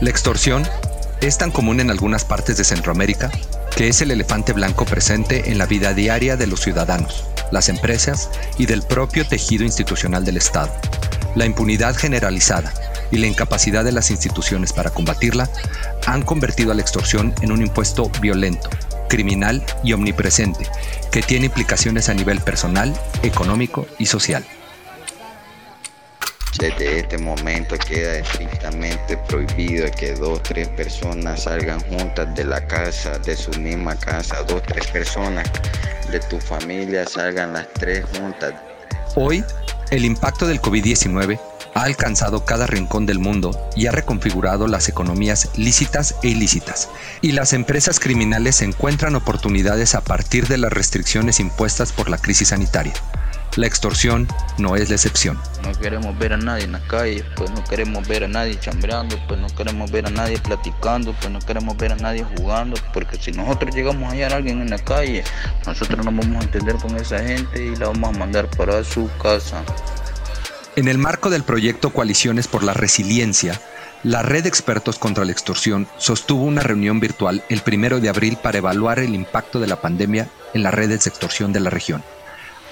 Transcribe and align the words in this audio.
La 0.00 0.10
extorsión 0.10 0.66
es 1.20 1.38
tan 1.38 1.50
común 1.50 1.80
en 1.80 1.90
algunas 1.90 2.24
partes 2.24 2.56
de 2.56 2.64
Centroamérica 2.64 3.30
que 3.76 3.88
es 3.88 4.00
el 4.00 4.12
elefante 4.12 4.52
blanco 4.52 4.84
presente 4.84 5.50
en 5.50 5.58
la 5.58 5.66
vida 5.66 5.94
diaria 5.94 6.36
de 6.36 6.46
los 6.46 6.60
ciudadanos, 6.60 7.24
las 7.50 7.68
empresas 7.68 8.30
y 8.56 8.66
del 8.66 8.82
propio 8.82 9.26
tejido 9.26 9.64
institucional 9.64 10.24
del 10.24 10.36
Estado. 10.36 10.72
La 11.34 11.44
impunidad 11.44 11.96
generalizada 11.96 12.72
y 13.10 13.18
la 13.18 13.26
incapacidad 13.26 13.84
de 13.84 13.90
las 13.90 14.10
instituciones 14.10 14.72
para 14.72 14.90
combatirla 14.90 15.50
han 16.06 16.22
convertido 16.22 16.70
a 16.70 16.74
la 16.74 16.82
extorsión 16.82 17.34
en 17.42 17.50
un 17.50 17.62
impuesto 17.62 18.10
violento, 18.20 18.70
criminal 19.08 19.64
y 19.82 19.92
omnipresente, 19.92 20.68
que 21.10 21.22
tiene 21.22 21.46
implicaciones 21.46 22.08
a 22.08 22.14
nivel 22.14 22.40
personal, 22.40 22.94
económico 23.24 23.86
y 23.98 24.06
social. 24.06 24.44
Desde 26.58 27.00
este 27.00 27.18
momento 27.18 27.76
queda 27.76 28.18
estrictamente 28.18 29.16
prohibido 29.28 29.90
que 29.90 30.14
dos, 30.14 30.42
tres 30.42 30.68
personas 30.68 31.42
salgan 31.42 31.80
juntas 31.80 32.32
de 32.34 32.44
la 32.44 32.64
casa, 32.66 33.18
de 33.18 33.36
su 33.36 33.50
misma 33.60 33.96
casa, 33.96 34.42
dos, 34.46 34.62
tres 34.62 34.86
personas 34.86 35.50
de 36.10 36.20
tu 36.20 36.38
familia 36.38 37.06
salgan 37.06 37.54
las 37.54 37.66
tres 37.74 38.04
juntas. 38.16 38.54
Hoy, 39.16 39.44
el 39.90 40.04
impacto 40.04 40.46
del 40.46 40.60
COVID-19 40.60 41.40
ha 41.74 41.82
alcanzado 41.82 42.44
cada 42.44 42.68
rincón 42.68 43.04
del 43.04 43.18
mundo 43.18 43.50
y 43.74 43.86
ha 43.86 43.92
reconfigurado 43.92 44.68
las 44.68 44.88
economías 44.88 45.50
lícitas 45.56 46.14
e 46.22 46.28
ilícitas, 46.28 46.88
y 47.20 47.32
las 47.32 47.52
empresas 47.52 47.98
criminales 47.98 48.62
encuentran 48.62 49.16
oportunidades 49.16 49.96
a 49.96 50.02
partir 50.02 50.46
de 50.46 50.58
las 50.58 50.72
restricciones 50.72 51.40
impuestas 51.40 51.92
por 51.92 52.08
la 52.08 52.18
crisis 52.18 52.48
sanitaria. 52.48 52.94
La 53.56 53.68
extorsión 53.68 54.26
no 54.58 54.74
es 54.74 54.88
la 54.88 54.96
excepción. 54.96 55.38
No 55.62 55.72
queremos 55.78 56.18
ver 56.18 56.32
a 56.32 56.36
nadie 56.36 56.64
en 56.64 56.72
la 56.72 56.80
calle, 56.80 57.24
pues 57.36 57.52
no 57.52 57.62
queremos 57.62 58.06
ver 58.08 58.24
a 58.24 58.28
nadie 58.28 58.58
chambreando, 58.58 59.16
pues 59.28 59.38
no 59.38 59.46
queremos 59.46 59.92
ver 59.92 60.06
a 60.06 60.10
nadie 60.10 60.38
platicando, 60.38 61.14
pues 61.20 61.30
no 61.30 61.38
queremos 61.38 61.76
ver 61.76 61.92
a 61.92 61.96
nadie 61.96 62.24
jugando, 62.36 62.76
porque 62.92 63.16
si 63.16 63.30
nosotros 63.30 63.72
llegamos 63.72 64.08
a 64.08 64.12
hallar 64.12 64.32
a 64.32 64.36
alguien 64.36 64.60
en 64.60 64.70
la 64.70 64.78
calle, 64.78 65.22
nosotros 65.64 65.96
nos 65.96 66.06
vamos 66.06 66.26
a 66.26 66.44
entender 66.44 66.74
con 66.76 66.96
esa 66.96 67.20
gente 67.20 67.64
y 67.64 67.76
la 67.76 67.86
vamos 67.86 68.16
a 68.16 68.18
mandar 68.18 68.50
para 68.56 68.82
su 68.82 69.08
casa. 69.22 69.62
En 70.74 70.88
el 70.88 70.98
marco 70.98 71.30
del 71.30 71.44
proyecto 71.44 71.90
Coaliciones 71.90 72.48
por 72.48 72.64
la 72.64 72.74
Resiliencia, 72.74 73.60
la 74.02 74.22
red 74.22 74.42
de 74.42 74.48
expertos 74.48 74.98
contra 74.98 75.24
la 75.24 75.30
extorsión 75.30 75.86
sostuvo 75.96 76.42
una 76.42 76.62
reunión 76.62 76.98
virtual 76.98 77.44
el 77.48 77.60
primero 77.60 78.00
de 78.00 78.08
abril 78.08 78.36
para 78.36 78.58
evaluar 78.58 78.98
el 78.98 79.14
impacto 79.14 79.60
de 79.60 79.68
la 79.68 79.80
pandemia 79.80 80.28
en 80.54 80.64
las 80.64 80.74
redes 80.74 81.04
de 81.04 81.10
extorsión 81.10 81.52
de 81.52 81.60
la 81.60 81.70
región. 81.70 82.02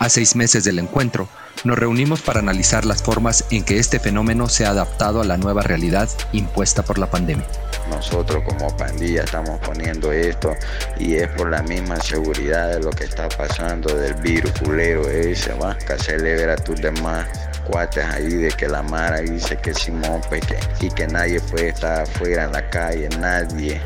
A 0.03 0.09
seis 0.09 0.35
meses 0.35 0.65
del 0.65 0.81
encuentro, 0.81 1.29
nos 1.63 1.79
reunimos 1.79 2.23
para 2.23 2.41
analizar 2.41 2.85
las 2.85 3.05
formas 3.05 3.45
en 3.53 3.63
que 3.63 3.79
este 3.79 4.01
fenómeno 4.01 4.49
se 4.49 4.67
ha 4.67 4.71
adaptado 4.71 5.21
a 5.21 5.25
la 5.25 5.37
nueva 5.37 5.63
realidad 5.63 6.09
impuesta 6.33 6.83
por 6.83 6.99
la 6.99 7.09
pandemia. 7.09 7.47
Nosotros 7.89 8.43
como 8.45 8.77
pandilla 8.77 9.23
estamos 9.23 9.61
poniendo 9.61 10.11
esto 10.11 10.57
y 10.99 11.15
es 11.15 11.29
por 11.29 11.51
la 11.51 11.63
misma 11.63 12.01
seguridad 12.01 12.71
de 12.71 12.81
lo 12.81 12.91
que 12.91 13.05
está 13.05 13.29
pasando 13.29 13.95
del 13.95 14.15
virus 14.15 14.51
culero 14.59 15.09
ese, 15.09 15.53
va, 15.53 15.79
que 15.79 15.97
celebra 15.97 16.55
a 16.55 16.57
tus 16.57 16.81
demás 16.81 17.29
cuates 17.71 18.05
ahí 18.05 18.29
de 18.29 18.51
que 18.51 18.67
la 18.67 18.83
Mara 18.83 19.21
dice 19.21 19.57
que 19.57 19.73
Simón 19.73 20.21
pues, 20.29 20.43
y 20.81 20.91
que 20.91 21.07
nadie 21.07 21.39
puede 21.43 21.69
estar 21.69 22.01
afuera 22.01 22.47
en 22.47 22.51
la 22.51 22.69
calle, 22.71 23.09
nadie. 23.21 23.81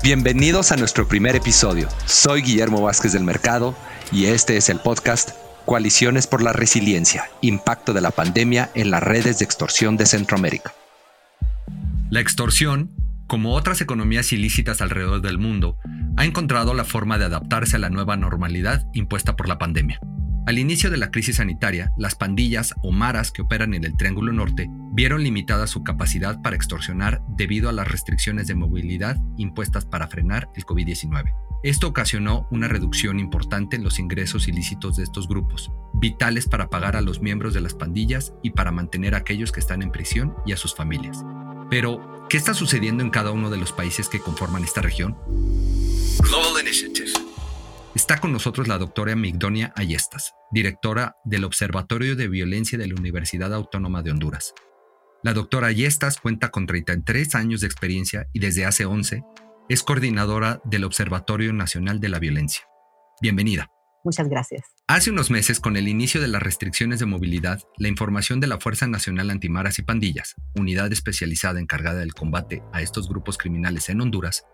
Bienvenidos 0.00 0.70
a 0.70 0.76
nuestro 0.76 1.08
primer 1.08 1.34
episodio. 1.34 1.88
Soy 2.06 2.40
Guillermo 2.40 2.82
Vázquez 2.82 3.14
del 3.14 3.24
Mercado 3.24 3.74
y 4.12 4.26
este 4.26 4.56
es 4.56 4.68
el 4.68 4.78
podcast 4.78 5.30
Coaliciones 5.64 6.26
por 6.26 6.42
la 6.42 6.52
Resiliencia, 6.52 7.24
Impacto 7.42 7.92
de 7.92 8.00
la 8.00 8.10
Pandemia 8.10 8.70
en 8.74 8.90
las 8.90 9.02
redes 9.02 9.38
de 9.38 9.44
extorsión 9.44 9.96
de 9.96 10.06
Centroamérica. 10.06 10.72
La 12.10 12.20
extorsión, 12.20 12.90
como 13.26 13.54
otras 13.54 13.80
economías 13.80 14.32
ilícitas 14.32 14.80
alrededor 14.80 15.20
del 15.20 15.38
mundo, 15.38 15.76
ha 16.16 16.24
encontrado 16.24 16.72
la 16.74 16.84
forma 16.84 17.18
de 17.18 17.26
adaptarse 17.26 17.76
a 17.76 17.80
la 17.80 17.90
nueva 17.90 18.16
normalidad 18.16 18.86
impuesta 18.94 19.36
por 19.36 19.48
la 19.48 19.58
pandemia. 19.58 20.00
Al 20.48 20.58
inicio 20.58 20.88
de 20.88 20.96
la 20.96 21.10
crisis 21.10 21.36
sanitaria, 21.36 21.92
las 21.98 22.14
pandillas 22.14 22.72
o 22.82 22.90
maras 22.90 23.32
que 23.32 23.42
operan 23.42 23.74
en 23.74 23.84
el 23.84 23.98
Triángulo 23.98 24.32
Norte 24.32 24.70
vieron 24.94 25.22
limitada 25.22 25.66
su 25.66 25.84
capacidad 25.84 26.40
para 26.40 26.56
extorsionar 26.56 27.20
debido 27.28 27.68
a 27.68 27.72
las 27.74 27.86
restricciones 27.86 28.46
de 28.46 28.54
movilidad 28.54 29.18
impuestas 29.36 29.84
para 29.84 30.08
frenar 30.08 30.48
el 30.54 30.64
COVID-19. 30.64 31.34
Esto 31.62 31.88
ocasionó 31.88 32.48
una 32.50 32.66
reducción 32.66 33.20
importante 33.20 33.76
en 33.76 33.84
los 33.84 33.98
ingresos 33.98 34.48
ilícitos 34.48 34.96
de 34.96 35.02
estos 35.02 35.28
grupos, 35.28 35.70
vitales 35.92 36.48
para 36.48 36.70
pagar 36.70 36.96
a 36.96 37.02
los 37.02 37.20
miembros 37.20 37.52
de 37.52 37.60
las 37.60 37.74
pandillas 37.74 38.32
y 38.42 38.52
para 38.52 38.72
mantener 38.72 39.14
a 39.16 39.18
aquellos 39.18 39.52
que 39.52 39.60
están 39.60 39.82
en 39.82 39.92
prisión 39.92 40.34
y 40.46 40.52
a 40.52 40.56
sus 40.56 40.74
familias. 40.74 41.26
Pero, 41.68 42.26
¿qué 42.30 42.38
está 42.38 42.54
sucediendo 42.54 43.04
en 43.04 43.10
cada 43.10 43.32
uno 43.32 43.50
de 43.50 43.58
los 43.58 43.72
países 43.72 44.08
que 44.08 44.20
conforman 44.20 44.64
esta 44.64 44.80
región? 44.80 45.14
Global 46.22 46.62
Initiative. 46.62 47.27
Está 47.98 48.18
con 48.18 48.30
nosotros 48.30 48.68
la 48.68 48.78
doctora 48.78 49.16
Migdonia 49.16 49.72
Ayestas, 49.74 50.32
directora 50.52 51.16
del 51.24 51.42
Observatorio 51.42 52.14
de 52.14 52.28
Violencia 52.28 52.78
de 52.78 52.86
la 52.86 52.94
Universidad 52.94 53.52
Autónoma 53.52 54.04
de 54.04 54.12
Honduras. 54.12 54.54
La 55.24 55.32
doctora 55.34 55.66
Ayestas 55.66 56.20
cuenta 56.20 56.52
con 56.52 56.66
33 56.66 57.34
años 57.34 57.60
de 57.60 57.66
experiencia 57.66 58.28
y 58.32 58.38
desde 58.38 58.66
hace 58.66 58.84
11 58.84 59.24
es 59.68 59.82
coordinadora 59.82 60.60
del 60.64 60.84
Observatorio 60.84 61.52
Nacional 61.52 61.98
de 61.98 62.08
la 62.08 62.20
Violencia. 62.20 62.62
Bienvenida. 63.20 63.68
Muchas 64.04 64.28
gracias. 64.28 64.62
Hace 64.86 65.10
unos 65.10 65.32
meses, 65.32 65.58
con 65.58 65.76
el 65.76 65.88
inicio 65.88 66.20
de 66.20 66.28
las 66.28 66.40
restricciones 66.40 67.00
de 67.00 67.06
movilidad, 67.06 67.60
la 67.78 67.88
información 67.88 68.38
de 68.38 68.46
la 68.46 68.60
Fuerza 68.60 68.86
Nacional 68.86 69.28
Antimaras 69.28 69.80
y 69.80 69.82
Pandillas, 69.82 70.36
unidad 70.54 70.92
especializada 70.92 71.58
encargada 71.58 71.98
del 71.98 72.14
combate 72.14 72.62
a 72.72 72.80
estos 72.80 73.08
grupos 73.08 73.38
criminales 73.38 73.88
en 73.88 74.00
Honduras, 74.00 74.44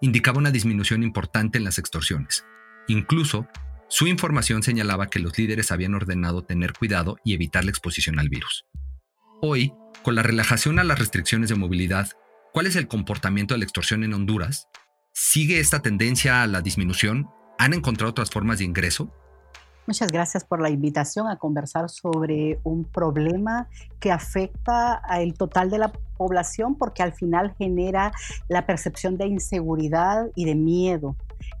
indicaba 0.00 0.38
una 0.38 0.50
disminución 0.50 1.02
importante 1.02 1.58
en 1.58 1.64
las 1.64 1.78
extorsiones, 1.78 2.46
Incluso, 2.88 3.46
su 3.88 4.06
información 4.06 4.62
señalaba 4.62 5.08
que 5.08 5.18
los 5.18 5.36
líderes 5.38 5.70
habían 5.72 5.94
ordenado 5.94 6.42
tener 6.42 6.72
cuidado 6.72 7.18
y 7.24 7.34
evitar 7.34 7.64
la 7.64 7.70
exposición 7.70 8.18
al 8.18 8.28
virus. 8.28 8.66
Hoy, 9.42 9.72
con 10.02 10.14
la 10.14 10.22
relajación 10.22 10.78
a 10.78 10.84
las 10.84 10.98
restricciones 10.98 11.48
de 11.48 11.56
movilidad, 11.56 12.08
¿cuál 12.52 12.66
es 12.66 12.76
el 12.76 12.88
comportamiento 12.88 13.54
de 13.54 13.58
la 13.58 13.64
extorsión 13.64 14.04
en 14.04 14.14
Honduras? 14.14 14.68
¿Sigue 15.12 15.60
esta 15.60 15.82
tendencia 15.82 16.42
a 16.42 16.46
la 16.46 16.62
disminución? 16.62 17.28
¿Han 17.58 17.74
encontrado 17.74 18.10
otras 18.10 18.30
formas 18.30 18.58
de 18.58 18.64
ingreso? 18.64 19.12
Muchas 19.86 20.10
gracias 20.10 20.44
por 20.44 20.60
la 20.60 20.68
invitación 20.68 21.28
a 21.28 21.36
conversar 21.36 21.88
sobre 21.88 22.58
un 22.64 22.84
problema 22.84 23.68
que 24.00 24.10
afecta 24.10 24.94
al 24.94 25.34
total 25.34 25.70
de 25.70 25.78
la 25.78 25.92
población 26.16 26.74
porque 26.74 27.04
al 27.04 27.12
final 27.12 27.54
genera 27.56 28.10
la 28.48 28.66
percepción 28.66 29.16
de 29.16 29.26
inseguridad 29.26 30.26
y 30.34 30.44
de 30.44 30.56
miedo. 30.56 31.14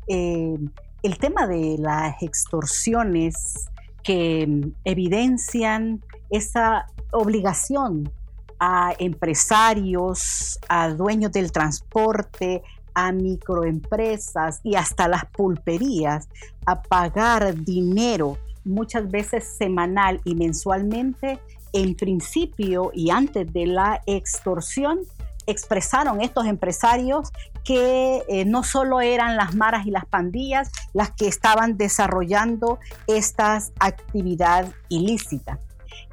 Eh, 0.08 0.58
el 1.02 1.18
tema 1.18 1.46
de 1.46 1.76
las 1.78 2.22
extorsiones 2.22 3.68
que 4.02 4.70
evidencian 4.84 6.02
esa 6.30 6.86
obligación 7.12 8.10
a 8.58 8.94
empresarios, 8.98 10.58
a 10.68 10.88
dueños 10.90 11.32
del 11.32 11.52
transporte, 11.52 12.62
a 12.94 13.12
microempresas 13.12 14.60
y 14.64 14.74
hasta 14.74 15.06
las 15.06 15.26
pulperías 15.26 16.28
a 16.64 16.82
pagar 16.82 17.54
dinero, 17.62 18.38
muchas 18.64 19.08
veces 19.10 19.44
semanal 19.58 20.20
y 20.24 20.34
mensualmente, 20.34 21.38
en 21.72 21.94
principio 21.94 22.90
y 22.94 23.10
antes 23.10 23.52
de 23.52 23.66
la 23.66 24.00
extorsión, 24.06 25.00
expresaron 25.46 26.20
estos 26.20 26.46
empresarios 26.46 27.30
que 27.64 28.22
eh, 28.28 28.44
no 28.44 28.62
solo 28.62 29.00
eran 29.00 29.36
las 29.36 29.54
maras 29.54 29.86
y 29.86 29.90
las 29.90 30.06
pandillas 30.06 30.70
las 30.92 31.10
que 31.10 31.26
estaban 31.28 31.76
desarrollando 31.76 32.78
esta 33.06 33.60
actividad 33.78 34.68
ilícita 34.88 35.58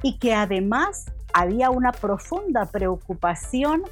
y 0.02 0.18
que 0.18 0.34
además 0.34 1.06
había 1.32 1.70
una 1.70 1.92
profunda 1.92 2.66
preocupación 2.66 3.82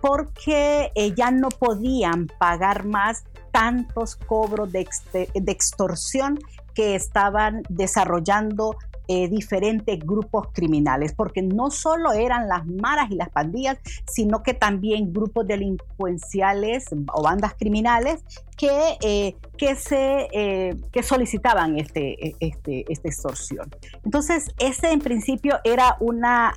porque 0.00 0.92
eh, 0.94 1.14
ya 1.14 1.30
no 1.30 1.48
podían 1.48 2.28
pagar 2.38 2.84
más 2.84 3.24
tantos 3.50 4.16
cobros 4.16 4.70
de, 4.70 4.86
de 5.12 5.52
extorsión 5.52 6.38
que 6.74 6.94
estaban 6.94 7.62
desarrollando 7.68 8.76
eh, 9.08 9.28
diferentes 9.28 9.98
grupos 9.98 10.48
criminales, 10.52 11.14
porque 11.14 11.42
no 11.42 11.70
solo 11.70 12.12
eran 12.12 12.46
las 12.46 12.66
maras 12.66 13.10
y 13.10 13.14
las 13.14 13.30
pandillas, 13.30 13.78
sino 14.06 14.42
que 14.42 14.54
también 14.54 15.12
grupos 15.12 15.46
delincuenciales 15.46 16.86
o 17.12 17.22
bandas 17.22 17.54
criminales 17.54 18.22
que, 18.58 18.98
eh, 19.02 19.36
que, 19.56 19.76
se, 19.76 20.28
eh, 20.32 20.76
que 20.92 21.02
solicitaban 21.04 21.78
este, 21.78 22.34
este, 22.40 22.84
esta 22.92 23.08
extorsión. 23.08 23.70
Entonces, 24.04 24.50
ese 24.58 24.90
en 24.90 24.98
principio 24.98 25.58
era 25.62 25.96
una 26.00 26.54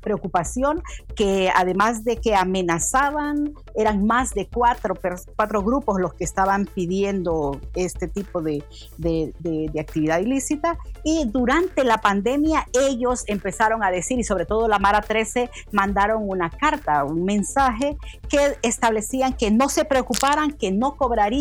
preocupación 0.00 0.82
que 1.14 1.50
además 1.54 2.04
de 2.04 2.16
que 2.16 2.34
amenazaban, 2.34 3.54
eran 3.76 4.04
más 4.04 4.34
de 4.34 4.48
cuatro, 4.48 4.94
cuatro 5.36 5.62
grupos 5.62 6.00
los 6.00 6.14
que 6.14 6.24
estaban 6.24 6.66
pidiendo 6.66 7.60
este 7.74 8.08
tipo 8.08 8.42
de, 8.42 8.64
de, 8.98 9.32
de 9.38 9.80
actividad 9.80 10.18
ilícita. 10.18 10.78
Y 11.04 11.26
durante 11.26 11.84
la 11.84 11.98
pandemia 11.98 12.66
ellos 12.72 13.22
empezaron 13.28 13.84
a 13.84 13.90
decir, 13.90 14.18
y 14.18 14.24
sobre 14.24 14.46
todo 14.46 14.66
la 14.66 14.80
Mara 14.80 15.00
13 15.00 15.48
mandaron 15.70 16.28
una 16.28 16.50
carta, 16.50 17.04
un 17.04 17.24
mensaje 17.24 17.96
que 18.28 18.56
establecían 18.62 19.34
que 19.34 19.52
no 19.52 19.68
se 19.68 19.84
preocuparan, 19.84 20.50
que 20.50 20.72
no 20.72 20.96
cobrarían 20.96 21.35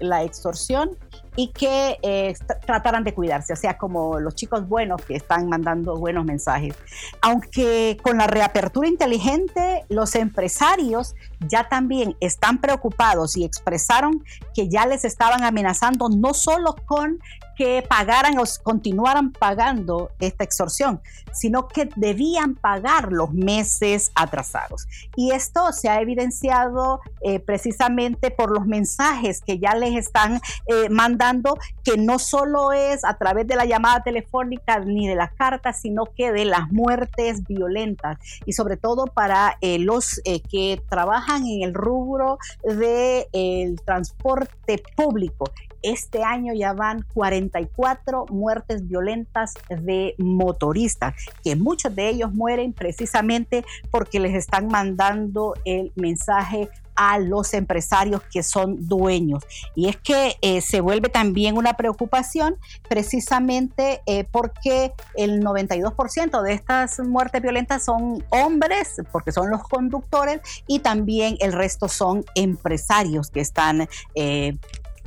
la 0.00 0.22
extorsión 0.22 0.96
y 1.34 1.48
que 1.48 1.98
eh, 2.02 2.34
trataran 2.66 3.04
de 3.04 3.14
cuidarse, 3.14 3.54
o 3.54 3.56
sea, 3.56 3.78
como 3.78 4.20
los 4.20 4.34
chicos 4.34 4.68
buenos 4.68 5.02
que 5.02 5.16
están 5.16 5.48
mandando 5.48 5.96
buenos 5.96 6.24
mensajes. 6.26 6.74
Aunque 7.22 7.96
con 8.02 8.18
la 8.18 8.26
reapertura 8.26 8.86
inteligente, 8.86 9.84
los 9.88 10.14
empresarios 10.14 11.14
ya 11.48 11.68
también 11.68 12.16
están 12.20 12.60
preocupados 12.60 13.36
y 13.36 13.44
expresaron 13.44 14.22
que 14.54 14.68
ya 14.68 14.86
les 14.86 15.04
estaban 15.04 15.42
amenazando 15.42 16.08
no 16.10 16.34
solo 16.34 16.76
con 16.86 17.18
que 17.56 17.84
pagaran 17.88 18.38
o 18.38 18.44
continuaran 18.62 19.32
pagando 19.32 20.10
esta 20.20 20.44
extorsión, 20.44 21.00
sino 21.32 21.68
que 21.68 21.88
debían 21.96 22.54
pagar 22.54 23.12
los 23.12 23.32
meses 23.32 24.12
atrasados. 24.14 24.86
Y 25.16 25.32
esto 25.32 25.72
se 25.72 25.88
ha 25.88 26.00
evidenciado 26.00 27.00
eh, 27.20 27.40
precisamente 27.40 28.30
por 28.30 28.50
los 28.50 28.66
mensajes 28.66 29.40
que 29.40 29.58
ya 29.58 29.74
les 29.74 29.96
están 29.96 30.40
eh, 30.66 30.88
mandando, 30.90 31.58
que 31.84 31.96
no 31.96 32.18
solo 32.18 32.72
es 32.72 33.04
a 33.04 33.16
través 33.16 33.46
de 33.46 33.56
la 33.56 33.64
llamada 33.64 34.02
telefónica 34.02 34.80
ni 34.80 35.08
de 35.08 35.14
la 35.14 35.28
carta, 35.28 35.72
sino 35.72 36.06
que 36.06 36.32
de 36.32 36.44
las 36.44 36.70
muertes 36.70 37.46
violentas 37.46 38.18
y 38.44 38.52
sobre 38.52 38.76
todo 38.76 39.06
para 39.06 39.56
eh, 39.60 39.78
los 39.78 40.20
que 40.50 40.82
trabajan 40.88 41.46
en 41.46 41.62
el 41.62 41.74
rubro 41.74 42.38
del 42.62 43.80
transporte 43.84 44.82
público 44.96 45.50
este 45.82 46.22
año 46.22 46.52
ya 46.54 46.72
van 46.72 47.04
44 47.14 48.26
muertes 48.30 48.88
violentas 48.88 49.54
de 49.68 50.14
motoristas, 50.18 51.14
que 51.42 51.56
muchos 51.56 51.94
de 51.94 52.08
ellos 52.08 52.32
mueren 52.32 52.72
precisamente 52.72 53.64
porque 53.90 54.20
les 54.20 54.34
están 54.34 54.68
mandando 54.68 55.54
el 55.64 55.92
mensaje 55.94 56.68
a 56.94 57.18
los 57.18 57.54
empresarios 57.54 58.22
que 58.30 58.42
son 58.42 58.86
dueños. 58.86 59.44
Y 59.74 59.88
es 59.88 59.96
que 59.96 60.36
eh, 60.42 60.60
se 60.60 60.80
vuelve 60.80 61.08
también 61.08 61.56
una 61.56 61.74
preocupación 61.74 62.56
precisamente 62.88 64.02
eh, 64.06 64.24
porque 64.30 64.92
el 65.16 65.42
92% 65.42 66.42
de 66.42 66.52
estas 66.52 66.98
muertes 67.00 67.42
violentas 67.42 67.84
son 67.84 68.24
hombres, 68.30 69.00
porque 69.10 69.32
son 69.32 69.50
los 69.50 69.62
conductores, 69.62 70.40
y 70.66 70.80
también 70.80 71.36
el 71.40 71.52
resto 71.52 71.88
son 71.88 72.24
empresarios 72.34 73.30
que 73.30 73.40
están 73.40 73.88
eh, 74.14 74.56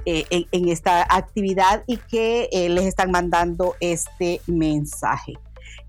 eh, 0.06 0.46
en, 0.52 0.70
esta 0.70 1.04
actividad 1.04 1.84
y 1.88 1.98
que 1.98 2.50
eh, 2.52 2.70
les 2.70 2.86
están 2.86 3.12
mandando 3.12 3.76
este 3.80 4.42
mensaje. 4.48 5.34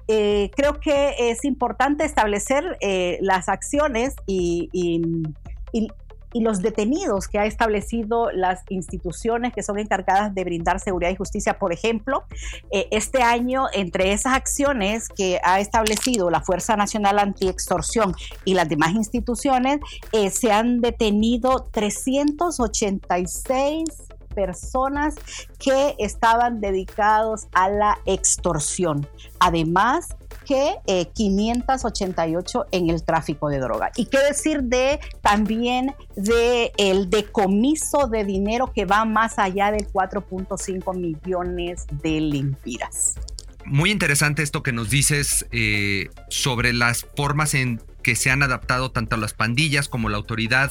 Eh, 0.09 0.51
creo 0.57 0.81
que 0.81 1.31
es 1.31 1.45
importante 1.45 2.05
establecer 2.05 2.79
las 3.21 3.49
acciones 3.49 4.15
y, 4.27 4.71
y 4.73 5.89
los 6.35 6.63
detenidos 6.63 7.29
que 7.29 7.39
ha 7.39 7.47
establecido 7.47 8.31
las 8.31 8.63
instituciones 8.69 9.53
que 9.53 9.63
son 9.63 9.79
encargadas 9.79 10.35
de 10.35 10.45
brindar 10.45 10.81
seguridad 10.81 11.11
y 11.11 11.17
justicia. 11.17 11.59
Por 11.59 11.73
ejemplo, 11.73 12.25
eh, 12.71 12.89
este 12.91 13.23
año, 13.23 13.67
entre 13.73 14.13
esas 14.13 14.35
acciones 14.35 15.09
que 15.09 15.41
ha 15.43 15.61
establecido 15.61 16.31
la 16.31 16.41
Fuerza 16.41 16.77
Nacional 16.77 17.19
Antiextorsión 17.19 18.15
y 18.45 18.55
las 18.55 18.69
demás 18.69 18.93
instituciones, 18.93 19.81
eh, 20.13 20.31
se 20.31 20.53
han 20.53 20.81
detenido 20.81 21.69
386 21.73 23.89
personas 24.35 25.15
que 25.59 25.95
estaban 25.99 26.61
dedicados 26.61 27.49
a 27.53 27.71
la 27.71 27.99
extorsión. 28.05 29.09
Además, 29.41 30.15
que 30.47 30.77
588 31.13 32.63
eh, 32.63 32.67
en 32.71 32.91
el 32.91 33.03
tráfico 33.03 33.49
de 33.49 33.59
droga. 33.59 33.91
Y 33.97 34.07
qué 34.07 34.19
decir 34.19 34.63
de 34.63 35.01
también 35.21 35.95
de 36.15 36.73
el 36.79 37.11
decomiso 37.11 38.07
de 38.07 38.25
dinero 38.25 38.73
que 38.73 38.85
va 38.85 39.05
más 39.05 39.39
allá 39.39 39.71
de 39.73 39.87
4.5 39.87 40.97
millones 40.97 41.85
de 41.91 42.21
limpiras. 42.21 43.17
Muy 43.65 43.91
interesante 43.91 44.43
esto 44.43 44.63
que 44.63 44.73
nos 44.73 44.91
dices 44.91 45.45
eh, 45.51 46.09
sobre 46.29 46.73
las 46.73 47.05
formas 47.17 47.55
en 47.55 47.83
que 48.03 48.15
se 48.15 48.31
han 48.31 48.45
adaptado 48.45 48.93
tanto 48.93 49.17
las 49.17 49.35
pandillas 49.35 49.89
como 49.89 50.09
la 50.09 50.17
autoridad 50.17 50.71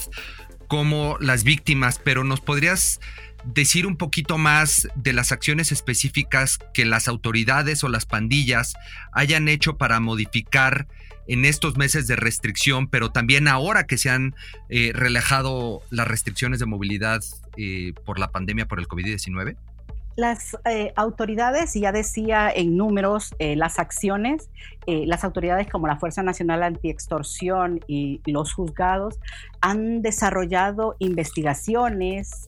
como 0.68 1.18
las 1.20 1.44
víctimas, 1.44 2.00
pero 2.04 2.24
nos 2.24 2.42
podrías 2.42 3.00
decir 3.46 3.86
un 3.86 3.98
poquito 3.98 4.38
más 4.38 4.88
de 4.96 5.14
las 5.14 5.32
acciones 5.32 5.72
específicas 5.72 6.58
que 6.74 6.86
las 6.86 7.08
autoridades 7.08 7.84
o 7.84 7.90
las 7.90 8.06
pandillas 8.06 8.76
hayan 9.12 9.48
hecho 9.48 9.78
para 9.78 10.00
modificar 10.00 10.88
en 11.28 11.46
estos 11.46 11.78
meses 11.78 12.08
de 12.08 12.16
restricción, 12.16 12.88
pero 12.88 13.12
también 13.12 13.48
ahora 13.48 13.86
que 13.86 13.98
se 13.98 14.10
han 14.10 14.36
eh, 14.70 14.92
relajado 14.94 15.82
las 15.90 16.08
restricciones 16.08 16.60
de 16.60 16.66
movilidad 16.66 17.22
eh, 17.58 17.94
por 18.06 18.20
la 18.20 18.30
pandemia 18.30 18.68
por 18.68 18.80
el 18.80 18.88
COVID-19? 18.88 19.56
Las 20.18 20.56
eh, 20.64 20.94
autoridades, 20.96 21.74
ya 21.74 21.92
decía 21.92 22.50
en 22.50 22.78
números, 22.78 23.36
las 23.38 23.80
acciones, 23.80 24.50
las 24.88 25.26
autoridades 25.26 25.68
como 25.70 25.88
la 25.88 25.98
Fuerza 25.98 26.24
Nacional 26.24 26.64
Antiextorsión 26.64 27.82
y 27.86 28.22
los 28.26 28.54
juzgados 28.54 29.20
han 29.60 30.02
desarrollado 30.02 30.96
investigaciones, 31.00 32.48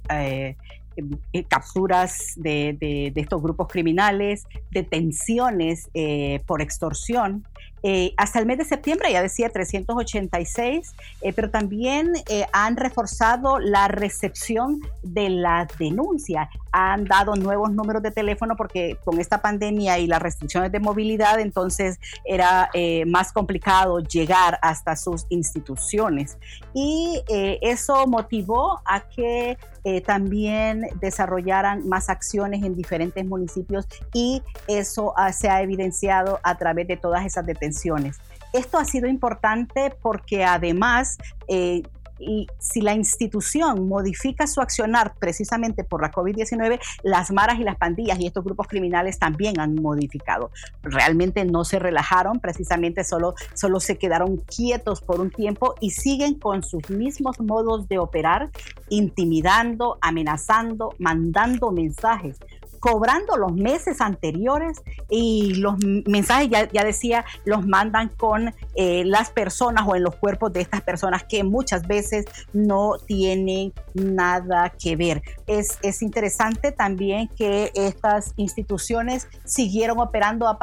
eh, 1.34 1.44
capturas 1.44 2.34
de, 2.36 3.14
estos 3.16 3.42
grupos 3.42 3.68
criminales, 3.68 4.48
detenciones 4.72 5.90
eh, 5.94 6.42
por 6.48 6.62
extorsión. 6.62 7.46
Eh, 7.84 8.14
hasta 8.18 8.40
el 8.40 8.48
mes 8.48 8.58
de 8.58 8.66
septiembre, 8.66 9.12
ya 9.12 9.22
decía 9.22 9.50
386, 9.50 10.96
pero 11.36 11.52
también 11.52 12.12
han 12.52 12.76
reforzado 12.76 13.60
la 13.60 13.88
recepción 13.88 14.82
de 15.04 15.30
la 15.30 15.68
denuncia. 15.78 16.50
Han 16.72 17.06
dado 17.06 17.36
nuevos 17.36 17.72
números 17.72 18.02
de 18.02 18.10
teléfono 18.10 18.56
porque 18.56 18.98
con 19.06 19.20
esta 19.20 19.42
pandemia 19.42 20.00
y 20.00 20.08
las 20.08 20.22
restricciones 20.22 20.72
de 20.72 20.80
movilidad, 20.80 21.40
entonces 21.40 22.00
era 22.26 22.70
más 23.06 23.32
complicado 23.32 24.00
llegar 24.00 24.58
hasta 24.64 24.96
sus 24.96 25.28
instituciones. 25.30 26.38
Y 26.74 27.22
eso 27.62 28.08
motivó 28.08 28.82
a 28.86 29.02
que 29.08 29.58
también 30.06 30.88
desarrollaran 31.00 31.88
más 31.88 32.10
acciones 32.10 32.64
en 32.64 32.76
diferentes 32.76 33.26
municipios 33.26 33.88
y 34.14 34.44
eso 34.68 35.14
se 35.32 35.50
ha 35.50 35.62
evidenciado 35.62 36.40
a 36.44 36.58
través 36.58 36.88
de 36.88 36.98
todas 36.98 37.26
esas 37.26 37.46
detenciones. 37.46 38.18
Esto 38.54 38.78
ha 38.78 38.86
sido 38.86 39.08
importante 39.08 39.94
porque 40.02 40.46
además 40.46 41.18
eh, 41.48 41.84
y 42.20 42.48
si 42.60 42.82
la 42.82 42.94
institución 42.94 43.88
modifica 43.88 44.48
su 44.48 44.62
accionar 44.62 45.16
precisamente 45.20 45.84
por 45.84 46.02
la 46.02 46.12
COVID-19, 46.12 46.80
las 47.04 47.32
maras 47.32 47.60
y 47.60 47.64
las 47.64 47.78
pandillas 47.78 48.20
y 48.20 48.28
estos 48.28 48.44
grupos 48.44 48.68
criminales 48.68 49.20
también 49.20 49.60
han 49.60 49.76
modificado. 49.76 50.52
Realmente 50.84 51.46
no 51.46 51.64
se 51.64 51.80
relajaron, 51.80 52.40
precisamente 52.40 53.04
solo, 53.04 53.36
solo 53.54 53.80
se 53.80 53.98
quedaron 53.98 54.38
quietos 54.38 55.02
por 55.02 55.20
un 55.20 55.32
tiempo 55.32 55.76
y 55.80 55.92
siguen 55.92 56.36
con 56.36 56.64
sus 56.64 56.90
mismos 56.90 57.40
modos 57.40 57.88
de 57.88 58.00
operar, 58.00 58.50
intimidando, 58.90 59.98
amenazando, 60.02 60.94
mandando 61.00 61.72
mensajes 61.72 62.38
cobrando 62.88 63.36
los 63.36 63.54
meses 63.54 64.00
anteriores 64.00 64.82
y 65.10 65.56
los 65.56 65.76
mensajes, 65.84 66.50
ya, 66.50 66.84
decía, 66.84 67.26
los 67.44 67.68
mandan 67.68 68.10
con 68.10 68.54
eh, 68.76 69.04
las 69.06 69.30
personas 69.30 69.84
o 69.86 69.96
en 69.96 70.04
los 70.04 70.16
cuerpos 70.16 70.54
de 70.54 70.62
estas 70.62 70.82
personas 70.82 71.26
que 71.26 71.44
muchas 71.44 71.86
veces 71.86 72.26
no 72.54 72.94
tienen 73.06 73.74
nada 73.94 74.72
que 74.82 74.96
ver. 74.96 75.22
Es, 75.48 75.80
es 75.82 76.02
interesante 76.02 76.72
también 76.72 77.28
que 77.36 77.72
estas 77.76 78.34
instituciones 78.38 79.28
siguieron 79.44 80.00
operando 80.00 80.48
a, 80.48 80.58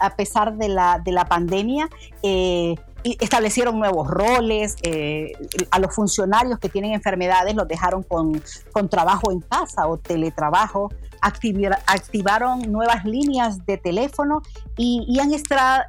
a 0.00 0.16
pesar 0.16 0.56
de 0.56 0.68
la, 0.68 1.00
de 1.02 1.12
la 1.12 1.24
pandemia. 1.24 1.88
Eh, 2.22 2.74
establecieron 3.04 3.78
nuevos 3.78 4.08
roles, 4.08 4.76
eh, 4.82 5.32
a 5.70 5.78
los 5.78 5.94
funcionarios 5.94 6.58
que 6.58 6.68
tienen 6.68 6.92
enfermedades 6.92 7.54
los 7.54 7.66
dejaron 7.66 8.02
con, 8.02 8.42
con 8.72 8.88
trabajo 8.88 9.32
en 9.32 9.40
casa 9.40 9.86
o 9.86 9.96
teletrabajo, 9.96 10.90
activaron 11.20 12.72
nuevas 12.72 13.04
líneas 13.04 13.64
de 13.66 13.76
teléfono 13.76 14.42
y, 14.76 15.18
han 15.20 15.30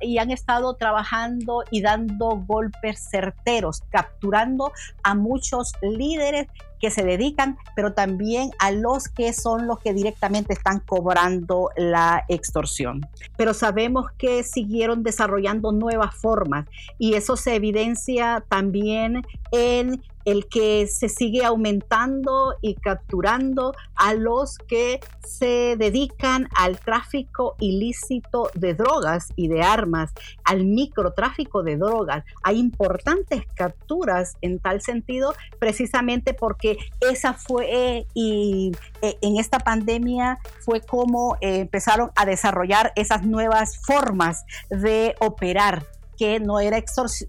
y 0.02 0.18
han 0.18 0.32
estado 0.32 0.74
trabajando 0.76 1.64
y 1.72 1.82
dando 1.82 2.42
golpes 2.46 3.08
certeros, 3.10 3.82
capturando 3.90 4.72
a 5.04 5.16
muchos 5.16 5.74
líderes 5.82 6.48
que 6.82 6.92
se 6.92 7.04
dedican, 7.04 7.58
pero 7.76 7.94
también 7.94 8.52
a 8.60 8.72
los 8.72 9.08
que 9.08 9.34
son 9.34 9.68
los 9.68 9.80
que 9.80 9.94
directamente 9.94 10.54
están 10.54 10.80
cobrando 10.80 11.70
la 11.78 12.26
extorsión. 12.28 13.08
Pero 13.38 13.54
sabemos 13.54 14.08
que 14.18 14.44
siguieron 14.44 15.04
desarrollando 15.04 15.72
nuevas 15.72 16.16
formas 16.16 16.66
y 16.98 17.14
eso 17.14 17.38
se 17.38 17.56
evidencia 17.56 18.44
también 18.50 19.22
en 19.52 20.02
el 20.26 20.48
que 20.48 20.88
se 20.88 21.10
sigue 21.10 21.44
aumentando 21.44 22.56
y 22.62 22.76
capturando 22.76 23.74
a 23.96 24.14
los 24.14 24.58
que 24.58 25.00
se 25.26 25.76
dedican 25.78 26.48
al 26.56 26.80
tráfico 26.80 27.56
ilícito 27.60 28.50
de 28.54 28.74
drogas 28.74 29.30
y 29.36 29.48
de 29.48 29.62
armas, 29.62 30.12
al 30.44 30.66
microtráfico 30.66 31.64
de 31.64 31.78
drogas. 31.78 32.24
Hay 32.44 32.60
importantes 32.60 33.44
capturas 33.56 34.36
en 34.42 34.60
tal 34.60 34.82
sentido, 34.82 35.34
precisamente 35.60 36.34
porque 36.34 36.78
esa 37.00 37.34
fue, 37.34 38.06
y 38.14 38.72
eh, 39.02 39.18
en 39.22 39.38
esta 39.38 39.60
pandemia 39.60 40.40
fue 40.60 40.82
como 40.82 41.38
eh, 41.42 41.60
empezaron 41.60 42.12
a 42.16 42.26
desarrollar 42.26 42.92
esas 42.96 43.24
nuevas 43.24 43.78
formas 43.86 44.46
de 44.70 45.16
operar 45.20 45.86
que 46.22 46.40
no, 46.40 46.60
era 46.60 46.80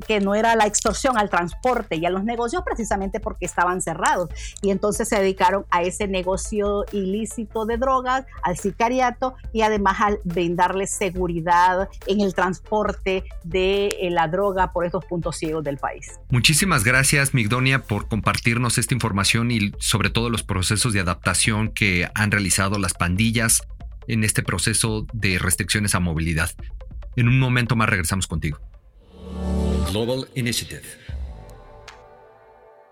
que 0.06 0.20
no 0.20 0.34
era 0.34 0.54
la 0.54 0.66
extorsión 0.66 1.16
al 1.16 1.30
transporte 1.30 1.96
y 1.96 2.04
a 2.04 2.10
los 2.10 2.24
negocios 2.24 2.62
precisamente 2.62 3.20
porque 3.20 3.46
estaban 3.46 3.80
cerrados. 3.80 4.28
Y 4.60 4.68
entonces 4.68 5.08
se 5.08 5.16
dedicaron 5.16 5.64
a 5.70 5.80
ese 5.80 6.08
negocio 6.08 6.84
ilícito 6.92 7.64
de 7.64 7.78
drogas, 7.78 8.26
al 8.42 8.58
sicariato 8.58 9.34
y 9.50 9.62
además 9.62 9.96
al 9.98 10.18
brindarle 10.24 10.86
seguridad 10.86 11.88
en 12.06 12.20
el 12.20 12.34
transporte 12.34 13.24
de 13.44 13.86
eh, 13.98 14.10
la 14.10 14.28
droga 14.28 14.74
por 14.74 14.84
estos 14.84 15.06
puntos 15.06 15.38
ciegos 15.38 15.64
del 15.64 15.78
país. 15.78 16.20
Muchísimas 16.28 16.84
gracias, 16.84 17.32
Migdonia, 17.32 17.84
por 17.84 18.08
compartirnos 18.08 18.76
esta 18.76 18.92
información 18.92 19.50
y 19.50 19.72
sobre 19.78 20.10
todo 20.10 20.28
los 20.28 20.42
procesos 20.42 20.92
de 20.92 21.00
adaptación 21.00 21.70
que 21.70 22.10
han 22.14 22.30
realizado 22.30 22.78
las 22.78 22.92
pandillas 22.92 23.62
en 24.06 24.22
este 24.22 24.42
proceso 24.42 25.06
de 25.14 25.38
restricciones 25.38 25.94
a 25.94 26.00
movilidad. 26.00 26.50
En 27.16 27.28
un 27.28 27.38
momento 27.38 27.74
más 27.74 27.88
regresamos 27.88 28.26
contigo. 28.26 28.60
Global 29.90 30.28
Initiative. 30.34 30.82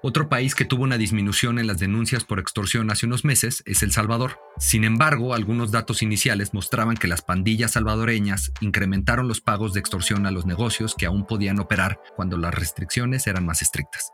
Otro 0.03 0.31
país 0.31 0.55
que 0.55 0.65
tuvo 0.65 0.85
una 0.85 0.97
disminución 0.97 1.59
en 1.59 1.67
las 1.67 1.79
denuncias 1.79 2.25
por 2.25 2.39
extorsión 2.39 2.91
hace 2.91 3.05
unos 3.05 3.25
meses 3.25 3.63
es 3.67 3.83
El 3.83 3.93
Salvador. 3.93 4.39
Sin 4.59 4.85
embargo, 4.85 5.35
algunos 5.35 5.73
datos 5.73 6.03
iniciales 6.03 6.55
mostraban 6.55 6.97
que 6.97 7.09
las 7.09 7.21
pandillas 7.21 7.73
salvadoreñas 7.73 8.53
incrementaron 8.63 9.29
los 9.29 9.43
pagos 9.43 9.75
de 9.75 9.81
extorsión 9.81 10.27
a 10.27 10.31
los 10.31 10.47
negocios 10.47 10.95
que 10.95 11.05
aún 11.05 11.27
podían 11.27 11.61
operar 11.61 12.01
cuando 12.17 12.39
las 12.39 12.55
restricciones 12.55 13.27
eran 13.27 13.45
más 13.45 13.61
estrictas. 13.61 14.11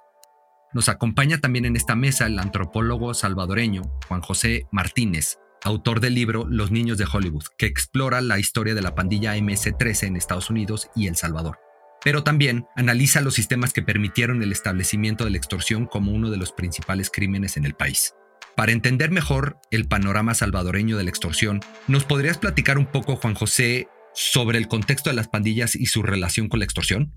Nos 0.72 0.88
acompaña 0.88 1.38
también 1.38 1.66
en 1.66 1.76
esta 1.76 1.94
mesa 1.94 2.26
el 2.26 2.38
antropólogo 2.38 3.14
salvadoreño 3.14 3.82
Juan 4.08 4.22
José 4.22 4.66
Martínez, 4.72 5.38
autor 5.62 6.00
del 6.00 6.14
libro 6.14 6.46
Los 6.48 6.72
Niños 6.72 6.98
de 6.98 7.06
Hollywood, 7.10 7.44
que 7.56 7.66
explora 7.66 8.20
la 8.20 8.40
historia 8.40 8.74
de 8.74 8.82
la 8.82 8.96
pandilla 8.96 9.36
MS-13 9.36 10.08
en 10.08 10.16
Estados 10.16 10.50
Unidos 10.50 10.88
y 10.96 11.06
El 11.06 11.14
Salvador 11.16 11.65
pero 12.06 12.22
también 12.22 12.68
analiza 12.76 13.20
los 13.20 13.34
sistemas 13.34 13.72
que 13.72 13.82
permitieron 13.82 14.40
el 14.40 14.52
establecimiento 14.52 15.24
de 15.24 15.30
la 15.30 15.38
extorsión 15.38 15.86
como 15.86 16.12
uno 16.12 16.30
de 16.30 16.36
los 16.36 16.52
principales 16.52 17.10
crímenes 17.10 17.56
en 17.56 17.64
el 17.64 17.74
país. 17.74 18.14
Para 18.54 18.70
entender 18.70 19.10
mejor 19.10 19.58
el 19.72 19.88
panorama 19.88 20.32
salvadoreño 20.32 20.96
de 20.96 21.02
la 21.02 21.10
extorsión, 21.10 21.62
¿nos 21.88 22.04
podrías 22.04 22.38
platicar 22.38 22.78
un 22.78 22.86
poco, 22.86 23.16
Juan 23.16 23.34
José, 23.34 23.88
sobre 24.14 24.58
el 24.58 24.68
contexto 24.68 25.10
de 25.10 25.16
las 25.16 25.26
pandillas 25.26 25.74
y 25.74 25.86
su 25.86 26.04
relación 26.04 26.48
con 26.48 26.60
la 26.60 26.64
extorsión? 26.64 27.12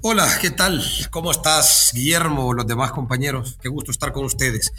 Hola, 0.00 0.26
¿qué 0.40 0.50
tal? 0.50 0.82
¿Cómo 1.10 1.30
estás, 1.30 1.92
Guillermo, 1.94 2.52
los 2.52 2.66
demás 2.66 2.90
compañeros? 2.90 3.58
Qué 3.62 3.68
gusto 3.68 3.92
estar 3.92 4.10
con 4.10 4.24
ustedes. 4.24 4.72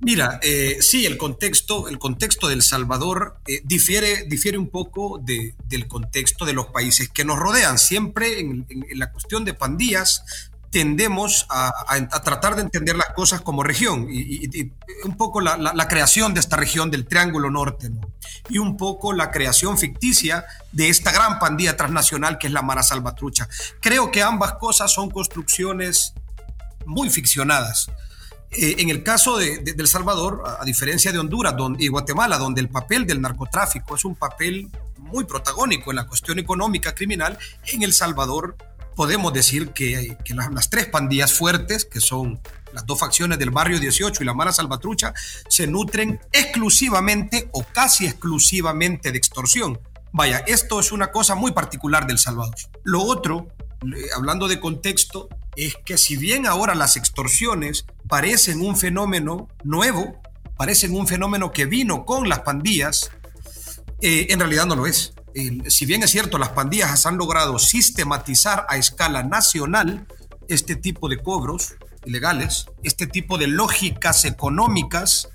Mira, 0.00 0.38
eh, 0.42 0.78
sí, 0.80 1.06
el 1.06 1.16
contexto, 1.16 1.88
el 1.88 1.98
contexto 1.98 2.48
del 2.48 2.62
Salvador 2.62 3.38
eh, 3.46 3.62
difiere, 3.64 4.24
difiere 4.24 4.58
un 4.58 4.68
poco 4.68 5.20
del 5.22 5.88
contexto 5.88 6.44
de 6.44 6.52
los 6.52 6.66
países 6.66 7.08
que 7.08 7.24
nos 7.24 7.38
rodean. 7.38 7.78
Siempre 7.78 8.40
en, 8.40 8.66
la 8.94 9.10
cuestión 9.12 9.44
de 9.44 9.54
pandillas 9.54 10.24
tendemos 10.70 11.46
a, 11.50 11.72
tratar 12.24 12.56
de 12.56 12.62
entender 12.62 12.96
las 12.96 13.10
cosas 13.14 13.40
como 13.40 13.62
región 13.62 14.08
y, 14.10 14.72
un 15.04 15.16
poco 15.16 15.40
la, 15.40 15.88
creación 15.88 16.34
de 16.34 16.40
esta 16.40 16.56
región 16.56 16.90
del 16.90 17.06
Triángulo 17.06 17.48
Norte 17.48 17.90
y 18.48 18.58
un 18.58 18.76
poco 18.76 19.12
la 19.12 19.30
creación 19.30 19.78
ficticia 19.78 20.44
de 20.72 20.88
esta 20.88 21.12
gran 21.12 21.38
pandilla 21.38 21.76
transnacional 21.76 22.38
que 22.38 22.48
es 22.48 22.52
la 22.52 22.62
Mara 22.62 22.82
Salvatrucha. 22.82 23.48
Creo 23.80 24.10
que 24.10 24.22
ambas 24.22 24.54
cosas 24.54 24.92
son 24.92 25.10
construcciones 25.10 26.12
muy 26.84 27.08
ficcionadas. 27.08 27.88
Eh, 28.56 28.76
en 28.78 28.90
el 28.90 29.02
caso 29.02 29.36
de, 29.36 29.62
El 29.64 29.88
Salvador, 29.88 30.42
a, 30.60 30.64
diferencia 30.64 31.12
de 31.12 31.18
Honduras 31.18 31.54
y 31.78 31.88
Guatemala, 31.88 32.38
donde 32.38 32.60
el 32.60 32.68
papel 32.68 33.06
del 33.06 33.20
narcotráfico 33.20 33.96
es 33.96 34.04
un 34.04 34.14
papel 34.14 34.68
muy 34.98 35.24
protagónico 35.24 35.90
en 35.90 35.96
la 35.96 36.06
cuestión 36.06 36.38
económica 36.38 36.94
criminal, 36.94 37.38
en 37.66 37.82
El 37.82 37.92
Salvador 37.92 38.56
podemos 38.94 39.32
decir 39.32 39.70
que, 39.70 40.16
las, 40.28 40.70
tres 40.70 40.86
pandillas 40.86 41.32
fuertes, 41.32 41.84
que 41.84 42.00
son 42.00 42.40
las 42.72 42.86
dos 42.86 42.98
facciones 42.98 43.38
del 43.38 43.50
barrio 43.50 43.78
18 43.78 44.22
y 44.22 44.26
la 44.26 44.34
Mara 44.34 44.52
Salvatrucha, 44.52 45.12
se 45.48 45.66
nutren 45.66 46.20
exclusivamente 46.32 47.48
o 47.52 47.64
casi 47.64 48.06
exclusivamente 48.06 49.12
de 49.12 49.18
extorsión. 49.18 49.80
Vaya, 50.12 50.38
esto 50.46 50.78
es 50.78 50.92
una 50.92 51.10
cosa 51.10 51.34
muy 51.34 51.52
particular 51.52 52.06
del 52.06 52.18
Salvador. 52.18 52.54
Lo 52.84 53.02
otro, 53.02 53.48
hablando 54.16 54.46
de 54.46 54.60
contexto, 54.60 55.28
es 55.56 55.74
que 55.84 55.98
si 55.98 56.16
bien 56.16 56.46
ahora 56.46 56.74
las 56.74 56.96
extorsiones 56.96 57.86
parecen 58.08 58.60
un 58.60 58.76
fenómeno 58.76 59.48
nuevo, 59.62 60.20
parecen 60.56 60.94
un 60.94 61.06
fenómeno 61.06 61.52
que 61.52 61.66
vino 61.66 62.04
con 62.04 62.28
las 62.28 62.40
pandillas, 62.40 63.10
eh, 64.00 64.26
en 64.30 64.40
realidad 64.40 64.66
no 64.66 64.76
lo 64.76 64.86
es. 64.86 65.14
si 65.66 65.84
bien 65.84 66.04
es 66.04 66.12
cierto, 66.12 66.38
las 66.38 66.50
pandillas 66.50 67.06
han 67.06 67.16
logrado 67.16 67.58
sistematizar 67.58 68.66
a 68.68 68.76
escala 68.76 69.24
nacional 69.24 70.06
este 70.48 70.76
tipo 70.76 71.08
de 71.08 71.18
cobros 71.18 71.74
ilegales, 72.04 72.66
este 72.82 73.06
tipo 73.06 73.38
de 73.38 73.46
lógicas 73.46 74.24
económicas, 74.24 75.28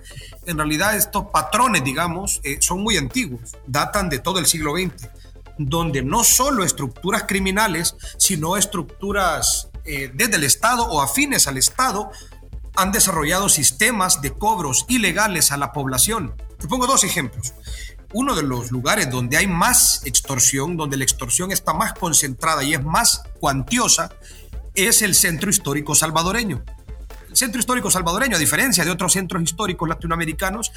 en 0.45 0.57
realidad 0.57 0.95
estos 0.95 1.25
patrones, 1.33 1.83
digamos, 1.83 2.39
eh, 2.43 2.57
son 2.61 2.81
muy 2.81 2.97
antiguos, 2.97 3.57
datan 3.67 4.09
de 4.09 4.19
todo 4.19 4.39
el 4.39 4.45
siglo 4.45 4.73
XX, 4.73 5.09
donde 5.57 6.01
no 6.01 6.23
solo 6.23 6.63
estructuras 6.63 7.23
criminales, 7.27 7.95
sino 8.17 8.55
estructuras 8.55 9.69
eh, 9.89 10.11
desde 10.13 10.35
el 10.35 10.43
Estado 10.43 10.83
o 10.83 11.01
afines 11.01 11.47
al 11.47 11.57
Estado 11.57 12.11
han 12.75 12.91
desarrollado 12.91 13.49
sistemas 13.49 14.21
de 14.21 14.31
cobros 14.31 14.85
ilegales 14.87 15.51
a 15.51 15.57
la 15.57 15.71
población. 15.73 16.35
Te 16.59 16.67
pongo 16.67 16.85
dos 16.85 17.03
ejemplos. 17.03 17.55
Uno 18.13 18.35
de 18.35 18.43
los 18.43 18.69
lugares 18.69 19.09
donde 19.09 19.37
hay 19.37 19.47
más 19.47 20.03
extorsión, 20.05 20.77
donde 20.77 20.95
la 20.95 21.05
extorsión 21.05 21.51
está 21.51 21.73
más 21.73 21.93
concentrada 21.93 22.63
y 22.63 22.75
es 22.75 22.83
más 22.83 23.23
cuantiosa, 23.39 24.11
es 24.75 25.01
el 25.01 25.15
centro 25.15 25.49
histórico 25.49 25.95
salvadoreño. 25.95 26.63
El 27.27 27.35
centro 27.35 27.59
histórico 27.59 27.89
salvadoreño, 27.89 28.35
a 28.35 28.39
diferencia 28.39 28.85
de 28.85 28.91
otros 28.91 29.13
centros 29.13 29.41
históricos 29.41 29.89
latinoamericanos, 29.89 30.71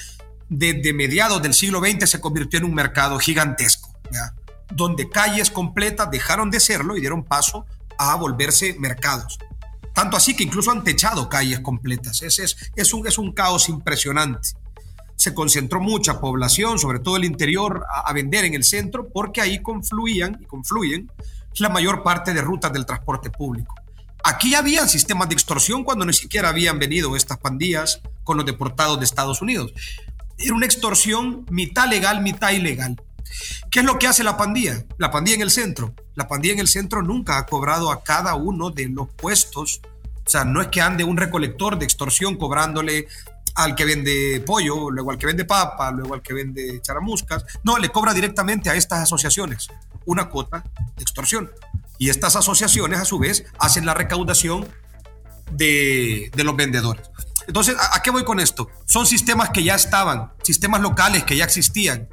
desde 0.49 0.95
mediados 0.95 1.43
del 1.43 1.53
siglo 1.53 1.81
XX 1.81 2.09
se 2.09 2.21
convirtió 2.21 2.59
en 2.59 2.65
un 2.65 2.75
mercado 2.75 3.19
gigantesco, 3.19 3.95
donde 4.71 5.11
calles 5.11 5.51
completas 5.51 6.11
dejaron 6.11 6.51
de 6.51 6.61
serlo 6.61 6.97
y 6.97 7.01
dieron 7.01 7.25
paso 7.25 7.67
a 7.99 8.15
volverse 8.17 8.77
mercados. 8.79 9.39
Tanto 9.93 10.17
así 10.17 10.35
que 10.35 10.45
incluso 10.45 10.71
han 10.71 10.85
techado 10.85 11.29
calles 11.29 11.61
completas. 11.61 12.23
Es, 12.23 12.39
es, 12.39 12.57
es, 12.75 12.95
un, 12.95 13.07
es 13.07 13.19
un 13.19 13.33
caos 13.33 13.69
impresionante. 13.69 14.49
Se 15.17 15.35
concentró 15.35 15.81
mucha 15.81 16.21
población, 16.21 16.79
sobre 16.79 16.99
todo 16.99 17.17
el 17.17 17.25
interior, 17.25 17.85
a, 18.05 18.13
vender 18.13 18.45
en 18.45 18.55
el 18.55 18.65
centro 18.65 19.09
porque 19.09 19.41
ahí 19.41 19.63
confluían 19.63 20.39
y 20.41 20.47
confluyen 20.47 21.11
la 21.59 21.69
mayor 21.69 22.03
parte 22.03 22.33
de 22.33 22.41
rutas 22.41 22.73
del 22.73 22.87
transporte 22.87 23.31
público. 23.31 23.75
Aquí 24.25 24.55
había 24.55 24.87
sistemas 24.89 25.29
de 25.29 25.35
extorsión 25.35 25.85
cuando 25.85 26.05
ni 26.05 26.13
siquiera 26.13 26.49
habían 26.49 26.79
venido 26.79 27.15
estas 27.15 27.39
pandillas 27.39 28.01
con 28.25 28.37
los 28.37 28.47
deportados 28.47 28.99
de 28.99 29.05
Estados 29.05 29.43
Unidos. 29.43 29.73
Era 30.39 30.55
una 30.55 30.67
extorsión 30.67 31.45
mitad 31.51 31.89
legal, 31.89 32.23
mitad 32.23 32.51
ilegal. 32.51 33.01
¿Qué 33.71 33.81
es 33.81 33.85
lo 33.85 33.99
que 33.99 34.07
hace 34.07 34.25
la 34.25 34.37
pandilla? 34.37 34.85
La 34.99 35.11
pandilla 35.11 35.37
en 35.37 35.43
el 35.43 35.51
centro. 35.51 35.95
La 36.15 36.29
pandilla 36.29 36.55
en 36.55 36.61
el 36.61 36.69
centro 36.69 37.03
nunca 37.03 37.39
ha 37.39 37.47
cobrado 37.47 37.91
a 37.91 38.03
cada 38.03 38.35
uno 38.35 38.71
de 38.71 38.89
los 38.89 39.09
puestos. 39.09 39.81
O 40.25 40.29
sea, 40.29 40.45
no 40.45 40.61
es 40.61 40.69
que 40.69 40.81
ande 40.81 41.05
un 41.05 41.17
recolector 41.17 41.79
de 41.79 41.85
extorsión 41.85 42.37
cobrándole 42.37 43.07
al 43.55 43.75
que 43.75 43.85
vende 43.85 44.43
pollo, 44.47 44.91
luego 44.91 45.11
al 45.11 45.19
que 45.19 45.27
vende 45.27 45.45
papa, 45.45 45.91
luego 45.91 46.15
al 46.15 46.23
que 46.23 46.35
vende 46.35 46.81
charamuscas. 46.81 47.45
No, 47.65 47.79
le 47.79 47.91
cobra 47.91 48.15
directamente 48.15 48.71
a 48.71 48.75
estas 48.75 49.01
asociaciones 49.01 49.69
una 50.07 50.29
cuota 50.29 50.65
de 50.97 51.03
extorsión. 51.03 51.51
Y 51.99 52.11
estas 52.11 52.37
asociaciones, 52.37 52.99
a 52.99 53.05
su 53.05 53.19
vez, 53.19 53.45
hacen 53.59 53.87
la 53.87 53.95
recaudación 53.95 54.67
de, 55.53 56.31
los 56.35 56.57
vendedores. 56.57 57.11
Entonces, 57.47 57.77
¿a, 57.79 58.03
qué 58.03 58.11
voy 58.11 58.25
con 58.25 58.41
esto? 58.41 58.69
Son 58.87 59.07
sistemas 59.07 59.51
que 59.51 59.63
ya 59.63 59.75
estaban, 59.75 60.33
sistemas 60.43 60.81
locales 60.81 61.25
que 61.25 61.37
ya 61.37 61.45
existían, 61.45 62.09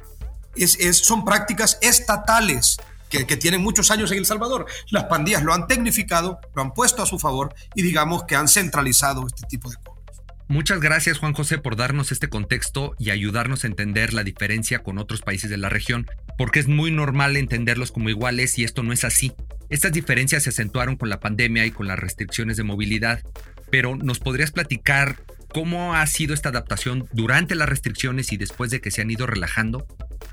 son 0.92 1.24
prácticas 1.24 1.78
estatales 1.80 2.76
que, 3.10 3.36
tienen 3.36 3.62
muchos 3.62 3.90
años 3.90 4.12
en 4.12 4.18
El 4.18 4.26
Salvador. 4.26 4.66
Las 4.90 5.04
pandillas 5.04 5.42
lo 5.42 5.52
han 5.52 5.66
tecnificado, 5.66 6.40
lo 6.54 6.62
han 6.62 6.72
puesto 6.72 7.02
a 7.02 7.06
su 7.06 7.18
favor 7.18 7.54
y 7.74 7.82
digamos 7.82 8.24
que 8.24 8.36
han 8.36 8.48
centralizado 8.48 9.26
este 9.26 9.46
tipo 9.48 9.68
de 9.68 9.76
cosas. 9.76 10.00
Muchas 10.48 10.80
gracias 10.80 11.18
Juan 11.18 11.32
José 11.32 11.58
por 11.58 11.76
darnos 11.76 12.10
este 12.10 12.28
contexto 12.28 12.96
y 12.98 13.10
ayudarnos 13.10 13.62
a 13.62 13.68
entender 13.68 14.12
la 14.12 14.24
diferencia 14.24 14.80
con 14.80 14.98
otros 14.98 15.22
países 15.22 15.48
de 15.48 15.56
la 15.56 15.68
región, 15.68 16.08
porque 16.36 16.58
es 16.58 16.66
muy 16.66 16.90
normal 16.90 17.36
entenderlos 17.36 17.92
como 17.92 18.08
iguales 18.08 18.58
y 18.58 18.64
esto 18.64 18.82
no 18.82 18.92
es 18.92 19.04
así. 19.04 19.32
Estas 19.68 19.92
diferencias 19.92 20.42
se 20.42 20.50
acentuaron 20.50 20.96
con 20.96 21.08
la 21.08 21.20
pandemia 21.20 21.66
y 21.66 21.70
con 21.70 21.86
las 21.86 22.00
restricciones 22.00 22.56
de 22.56 22.64
movilidad, 22.64 23.22
pero 23.70 23.94
¿nos 23.94 24.18
podrías 24.18 24.50
platicar 24.50 25.20
cómo 25.54 25.94
ha 25.94 26.04
sido 26.08 26.34
esta 26.34 26.48
adaptación 26.48 27.08
durante 27.12 27.54
las 27.54 27.68
restricciones 27.68 28.32
y 28.32 28.36
después 28.36 28.72
de 28.72 28.80
que 28.80 28.90
se 28.90 29.02
han 29.02 29.10
ido 29.12 29.28
relajando? 29.28 29.86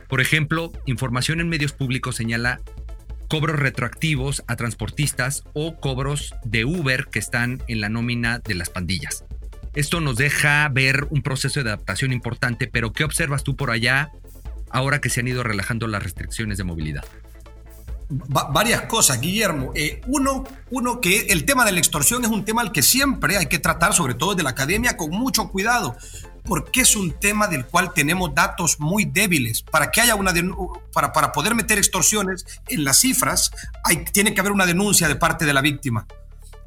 Por 0.08 0.22
ejemplo, 0.22 0.72
información 0.86 1.42
en 1.42 1.50
medios 1.50 1.74
públicos 1.74 2.16
señala 2.16 2.62
cobros 3.28 3.60
retroactivos 3.60 4.44
a 4.48 4.56
transportistas 4.56 5.44
o 5.54 5.76
cobros 5.76 6.34
de 6.44 6.66
Uber 6.66 7.08
que 7.12 7.20
están 7.20 7.62
en 7.68 7.82
la 7.82 7.90
nómina 7.90 8.40
de 8.40 8.56
las 8.56 8.70
pandillas. 8.70 9.26
Esto 9.76 10.00
nos 10.00 10.16
deja 10.16 10.68
ver 10.70 11.08
un 11.10 11.22
proceso 11.22 11.64
de 11.64 11.70
adaptación 11.70 12.12
importante, 12.14 12.68
pero 12.68 12.94
¿qué 12.94 13.04
observas 13.04 13.44
tú 13.44 13.56
por 13.56 13.70
allá 13.70 14.12
ahora 14.70 15.02
que 15.02 15.10
se 15.10 15.20
han 15.20 15.28
ido 15.28 15.44
relajando 15.44 15.88
las 15.88 16.04
restricciones 16.04 16.58
de 16.58 16.64
movilidad? 16.64 17.06
varias 18.10 18.84
cosas, 18.84 19.20
Guillermo. 19.20 19.72
Eh, 19.76 20.02
uno, 20.08 20.46
uno, 20.70 21.02
que 21.02 21.28
el 21.28 21.46
tema 21.46 21.66
de 21.66 21.74
la 21.74 21.80
extorsión 21.80 22.24
es 22.24 22.32
un 22.32 22.46
tema 22.46 22.62
al 22.62 22.72
que 22.72 22.82
siempre 22.82 23.38
hay 23.38 23.48
que 23.48 23.60
tratar, 23.60 23.94
sobre 23.94 24.14
todo 24.14 24.34
desde 24.34 24.44
la 24.44 24.52
academia, 24.52 24.96
con 24.96 25.10
mucho 25.10 25.50
cuidado, 25.50 25.96
porque 26.48 26.82
es 26.82 26.96
un 26.96 27.12
tema 27.12 27.48
del 27.48 27.66
cual 27.66 27.94
tenemos 27.94 28.34
datos 28.34 28.80
muy 28.80 29.06
débiles. 29.06 29.62
Para 29.62 29.92
que 29.92 30.02
haya 30.02 30.16
una 30.16 30.34
para, 30.94 31.12
para 31.14 31.32
poder 31.32 31.56
meter 31.56 31.78
extorsiones 31.78 32.46
en 32.68 32.84
las 32.84 33.00
cifras, 33.02 33.52
hay, 33.84 34.06
tiene 34.06 34.34
que 34.34 34.40
haber 34.40 34.52
una 34.52 34.66
denuncia 34.66 35.08
de 35.08 35.16
parte 35.16 35.46
de 35.46 35.54
la 35.54 35.62
víctima 35.62 36.08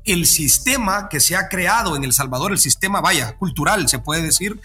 el 0.05 0.27
sistema 0.27 1.09
que 1.09 1.21
se 1.21 1.37
ha 1.37 1.49
creado 1.49 1.97
en 1.97 2.05
El 2.05 2.13
Salvador, 2.13 2.53
el 2.53 2.59
sistema, 2.59 3.01
vaya, 3.01 3.37
cultural, 3.37 3.89
se 3.89 3.99
puede 3.99 4.23
decir, 4.23 4.59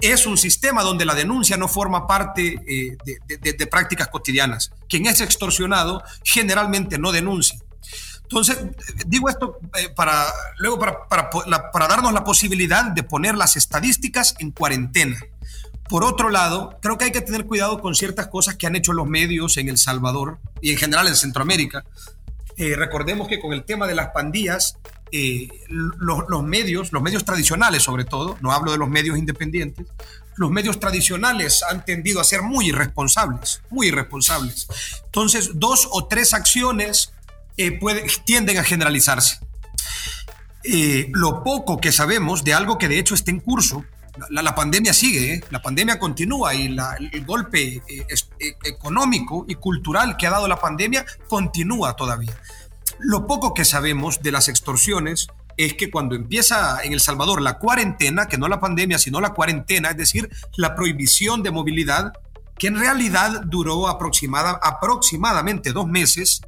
es 0.00 0.26
un 0.26 0.38
sistema 0.38 0.82
donde 0.82 1.04
la 1.04 1.14
denuncia 1.14 1.56
no 1.56 1.68
forma 1.68 2.06
parte 2.06 2.60
eh, 2.66 2.96
de, 3.26 3.66
prácticas 3.66 4.08
cotidianas. 4.08 4.70
Quien 4.88 5.06
es 5.06 5.20
extorsionado 5.20 6.02
generalmente 6.22 6.98
no 6.98 7.10
denuncia. 7.10 7.58
Entonces, 8.30 8.58
digo 9.06 9.28
esto 9.30 9.58
eh, 9.78 9.88
para, 9.96 10.26
luego 10.58 10.78
para, 10.78 11.08
para, 11.08 11.88
darnos 11.88 12.12
la 12.12 12.24
posibilidad 12.24 12.84
de 12.84 13.02
poner 13.02 13.34
las 13.34 13.56
estadísticas 13.56 14.34
en 14.38 14.50
cuarentena. 14.50 15.18
Por 15.88 16.04
otro 16.04 16.28
lado, 16.28 16.78
creo 16.82 16.98
que 16.98 17.06
hay 17.06 17.12
que 17.12 17.22
tener 17.22 17.46
cuidado 17.46 17.80
con 17.80 17.94
ciertas 17.94 18.28
cosas 18.28 18.56
que 18.56 18.66
han 18.66 18.76
hecho 18.76 18.92
los 18.92 19.06
medios 19.06 19.56
en 19.56 19.70
El 19.70 19.78
Salvador 19.78 20.38
y 20.60 20.72
en 20.72 20.76
general 20.76 21.08
en 21.08 21.16
Centroamérica, 21.16 21.84
eh, 22.58 22.74
recordemos 22.74 23.28
que 23.28 23.38
con 23.38 23.52
el 23.52 23.64
tema 23.64 23.86
de 23.86 23.94
las 23.94 24.08
pandillas, 24.08 24.78
eh, 25.12 25.48
los, 25.68 26.42
medios, 26.42 26.92
los 26.92 27.02
medios 27.02 27.24
tradicionales 27.24 27.84
sobre 27.84 28.04
todo, 28.04 28.36
no 28.40 28.50
hablo 28.50 28.72
de 28.72 28.78
los 28.78 28.88
medios 28.88 29.16
independientes, 29.16 29.86
los 30.34 30.50
medios 30.50 30.80
tradicionales 30.80 31.62
han 31.62 31.84
tendido 31.84 32.20
a 32.20 32.24
ser 32.24 32.42
muy 32.42 32.70
irresponsables, 32.70 33.62
muy 33.70 33.88
irresponsables. 33.88 34.66
Entonces, 35.04 35.52
dos 35.54 35.88
o 35.92 36.08
tres 36.08 36.34
acciones 36.34 37.12
eh, 37.58 37.78
tienden 38.24 38.58
a 38.58 38.64
generalizarse. 38.64 39.40
lo 41.12 41.42
poco 41.42 41.78
que 41.78 41.92
sabemos 41.92 42.44
de 42.44 42.54
algo 42.54 42.78
que 42.78 42.88
de 42.88 42.98
hecho 42.98 43.14
está 43.14 43.30
en 43.30 43.40
curso, 43.40 43.84
la, 44.30 44.54
pandemia 44.54 44.92
sigue, 44.92 45.34
¿eh? 45.34 45.44
la 45.50 45.62
pandemia 45.62 45.98
continúa 45.98 46.54
y 46.54 46.66
el 46.66 47.24
golpe 47.24 47.82
eh, 47.88 48.06
eh, 48.40 48.54
económico 48.64 49.44
y 49.48 49.54
cultural 49.54 50.16
que 50.16 50.26
ha 50.26 50.30
dado 50.30 50.48
la 50.48 50.58
pandemia 50.58 51.04
continúa 51.28 51.94
todavía. 51.94 52.36
Lo 52.98 53.26
poco 53.26 53.54
que 53.54 53.64
sabemos 53.64 54.22
de 54.22 54.32
las 54.32 54.48
extorsiones 54.48 55.28
es 55.56 55.74
que 55.74 55.90
cuando 55.90 56.14
empieza 56.14 56.82
en 56.82 56.92
El 56.92 57.00
Salvador 57.00 57.42
la 57.42 57.58
cuarentena, 57.58 58.26
que 58.26 58.38
no 58.38 58.48
la 58.48 58.60
pandemia, 58.60 58.98
sino 58.98 59.20
la 59.20 59.34
cuarentena, 59.34 59.90
es 59.90 59.96
decir, 59.96 60.30
la 60.56 60.74
prohibición 60.74 61.42
de 61.42 61.50
movilidad, 61.50 62.12
que 62.58 62.68
en 62.68 62.78
realidad 62.78 63.42
duró 63.44 63.88
aproximada, 63.88 64.58
aproximadamente 64.62 65.72
dos 65.72 65.86
meses, 65.86 66.42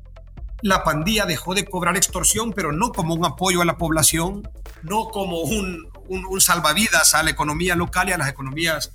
la 0.62 0.84
pandilla 0.84 1.26
dejó 1.26 1.54
de 1.54 1.64
cobrar 1.64 1.96
extorsión, 1.96 2.52
pero 2.52 2.72
no 2.72 2.92
como 2.92 3.14
un 3.14 3.24
apoyo 3.24 3.62
a 3.62 3.64
la 3.64 3.76
población, 3.76 4.48
no 4.82 5.08
como 5.08 5.40
un, 5.40 5.88
un, 6.08 6.40
salvavidas 6.40 7.14
a 7.14 7.22
la 7.22 7.30
economía 7.30 7.76
local 7.76 8.08
y 8.08 8.12
a 8.12 8.18
las 8.18 8.28
economías 8.28 8.90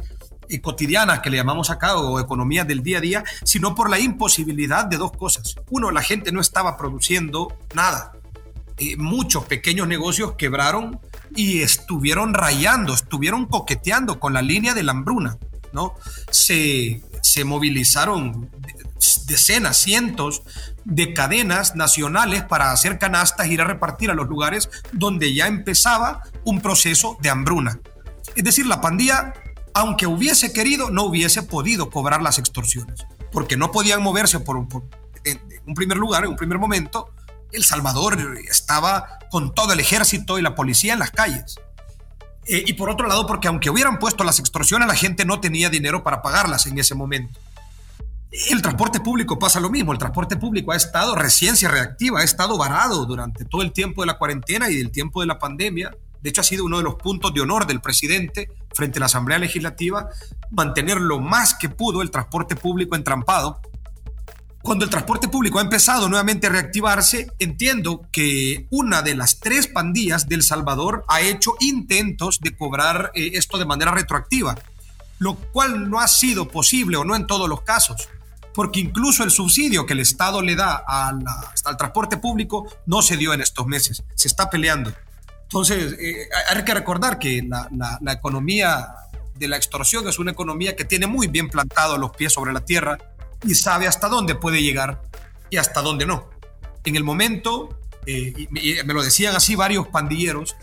eh, 0.50 0.62
cotidianas 0.62 1.22
que 1.22 1.30
le 1.30 1.38
llamamos 1.38 1.70
acá 1.70 1.98
o 1.98 2.20
economías 2.20 2.68
del 2.68 2.84
día 2.84 3.00
a 3.00 3.02
día, 3.02 3.24
sino 3.44 3.76
por 3.76 3.90
la 3.90 4.00
imposibilidad 4.00 4.86
de 4.86 4.98
dos 4.98 5.12
cosas. 5.12 5.56
Uno, 5.70 5.92
la 5.92 6.02
gente 6.02 6.32
no 6.32 6.42
estaba 6.42 6.78
produciendo 6.78 7.58
nada. 7.74 8.14
Eh, 8.78 8.98
muchos 8.98 9.46
pequeños 9.46 9.88
negocios 9.88 10.34
quebraron 10.38 11.00
y 11.36 11.62
estuvieron 11.62 12.34
rayando, 12.34 12.94
estuvieron 12.94 13.46
coqueteando 13.46 14.20
con 14.20 14.34
la 14.34 14.42
línea 14.42 14.74
de 14.74 14.84
la 14.84 14.92
hambruna, 14.92 15.38
¿no? 15.72 15.94
Se, 16.30 17.02
se 17.22 17.46
movilizaron 17.46 18.50
decenas, 19.26 19.78
cientos 19.78 20.44
de 20.86 21.14
cadenas 21.14 21.76
nacionales 21.76 22.44
para 22.44 22.72
hacer 22.72 23.00
canastas, 23.00 23.48
ir 23.48 23.60
a 23.60 23.66
repartir 23.66 24.12
a 24.12 24.14
los 24.14 24.28
lugares 24.28 24.70
donde 24.92 25.34
ya 25.34 25.48
empezaba 25.48 26.22
un 26.46 26.62
proceso 26.62 27.18
de 27.22 27.30
hambruna. 27.30 27.80
Es 28.36 28.44
decir, 28.44 28.68
la 28.68 28.82
pandilla, 28.82 29.34
aunque 29.74 30.08
hubiese 30.08 30.54
querido, 30.54 30.92
no 30.92 31.04
hubiese 31.04 31.44
podido 31.44 31.90
cobrar 31.90 32.22
las 32.22 32.38
extorsiones, 32.38 33.06
porque 33.32 33.58
no 33.58 33.72
podían 33.72 34.02
moverse 34.02 34.40
por, 34.40 34.68
en 35.24 35.42
un 35.66 35.74
primer 35.74 35.98
lugar, 35.98 36.24
en 36.24 36.30
un 36.32 36.36
primer 36.36 36.60
momento, 36.60 37.10
El 37.52 37.64
Salvador 37.64 38.18
estaba 38.48 39.20
con 39.32 39.54
todo 39.54 39.74
el 39.74 39.80
ejército 39.80 40.38
y 40.38 40.44
la 40.44 40.56
policía 40.56 40.94
en 40.94 41.00
las 41.00 41.12
calles. 41.12 41.60
Eh, 42.48 42.64
y 42.68 42.74
por 42.74 42.92
otro 42.92 43.08
lado, 43.08 43.26
porque 43.26 43.48
aunque 43.48 43.72
hubieran 43.72 43.98
puesto 43.98 44.24
las 44.24 44.40
extorsiones, 44.40 44.88
la 44.88 44.96
gente 44.96 45.26
no 45.26 45.40
tenía 45.40 45.70
dinero 45.70 46.04
para 46.04 46.22
pagarlas 46.22 46.68
en 46.68 46.78
ese 46.78 46.94
momento. 46.94 47.40
El 48.50 48.62
transporte 48.62 49.00
público 49.00 49.40
pasa 49.40 49.62
lo 49.62 49.70
mismo. 49.70 49.94
El 49.94 49.98
transporte 49.98 50.36
público 50.36 50.74
ha 50.74 50.76
estado 50.76 51.16
recién 51.16 51.56
se 51.56 51.70
reactiva, 51.70 52.20
ha 52.20 52.24
estado 52.24 52.58
varado 52.58 53.06
durante 53.06 53.46
todo 53.46 53.62
el 53.62 53.72
tiempo 53.72 54.02
de 54.02 54.08
la 54.08 54.18
cuarentena 54.18 54.70
y 54.70 54.76
del 54.76 54.92
tiempo 54.92 55.22
de 55.22 55.28
la 55.28 55.40
pandemia. 55.40 55.96
De 56.22 56.30
hecho, 56.30 56.42
ha 56.42 56.44
sido 56.44 56.66
uno 56.66 56.78
de 56.78 56.84
los 56.84 56.96
puntos 56.96 57.34
de 57.34 57.40
honor 57.40 57.66
del 57.66 57.80
presidente 57.80 58.50
frente 58.74 59.00
a 59.00 59.02
la 59.02 59.06
Asamblea 59.06 59.40
Legislativa 59.40 60.10
mantener 60.52 61.00
lo 61.00 61.22
más 61.22 61.56
que 61.56 61.70
pudo 61.70 62.02
el 62.02 62.12
transporte 62.12 62.58
público 62.58 62.98
entrampado. 62.98 63.62
Cuando 64.62 64.84
el 64.84 64.92
transporte 64.92 65.30
público 65.30 65.60
ha 65.60 65.62
empezado 65.62 66.10
nuevamente 66.10 66.48
a 66.48 66.50
reactivarse, 66.50 67.32
entiendo 67.40 68.02
que 68.12 68.68
una 68.70 69.02
de 69.02 69.16
las 69.16 69.40
tres 69.40 69.68
pandillas 69.68 70.28
del 70.28 70.44
Salvador 70.44 71.06
ha 71.08 71.22
hecho 71.22 71.54
intentos 71.62 72.42
de 72.42 72.58
cobrar 72.58 73.12
eh, 73.14 73.32
esto 73.36 73.58
de 73.58 73.66
manera 73.66 73.92
retroactiva, 73.92 74.58
lo 75.20 75.36
cual 75.36 75.90
no 75.90 76.02
ha 76.02 76.08
sido 76.10 76.50
posible 76.50 76.98
o 76.98 77.06
no 77.06 77.16
en 77.16 77.28
todos 77.28 77.48
los 77.48 77.62
casos 77.62 78.10
porque 78.56 78.80
incluso 78.80 79.24
el 79.24 79.32
subsidio 79.32 79.86
que 79.86 79.94
el 79.94 80.00
Estado 80.00 80.42
le 80.42 80.56
da 80.56 80.82
al 80.88 81.78
transporte 81.78 82.18
público 82.18 82.66
no 82.86 83.02
se 83.02 83.18
dio 83.18 83.34
en 83.34 83.42
estos 83.42 83.68
meses, 83.68 84.04
se 84.16 84.30
está 84.30 84.50
peleando. 84.50 84.94
Entonces, 85.44 85.94
eh, 86.00 86.30
hay 86.50 86.64
que 86.64 86.74
recordar 86.74 87.20
que 87.20 87.44
la, 87.44 88.14
economía 88.14 88.88
de 89.36 89.50
la 89.50 89.58
extorsión 89.58 90.08
es 90.08 90.20
una 90.20 90.32
economía 90.32 90.76
que 90.76 90.86
tiene 90.86 91.06
muy 91.06 91.28
bien 91.28 91.50
plantado 91.50 91.98
los 91.98 92.16
pies 92.16 92.32
sobre 92.32 92.54
la 92.54 92.62
tierra 92.62 92.98
y 93.44 93.54
sabe 93.56 93.88
hasta 93.88 94.08
dónde 94.08 94.36
puede 94.36 94.64
llegar 94.64 95.02
y 95.50 95.58
hasta 95.58 95.82
dónde 95.82 96.06
no. 96.06 96.30
En 96.86 96.96
el 96.96 97.04
momento, 97.04 97.78
eh, 98.06 98.48
me 98.50 98.94
lo 98.94 99.04
decían 99.04 99.36
así 99.36 99.56
varios 99.56 99.90
pandilleros, 99.90 100.56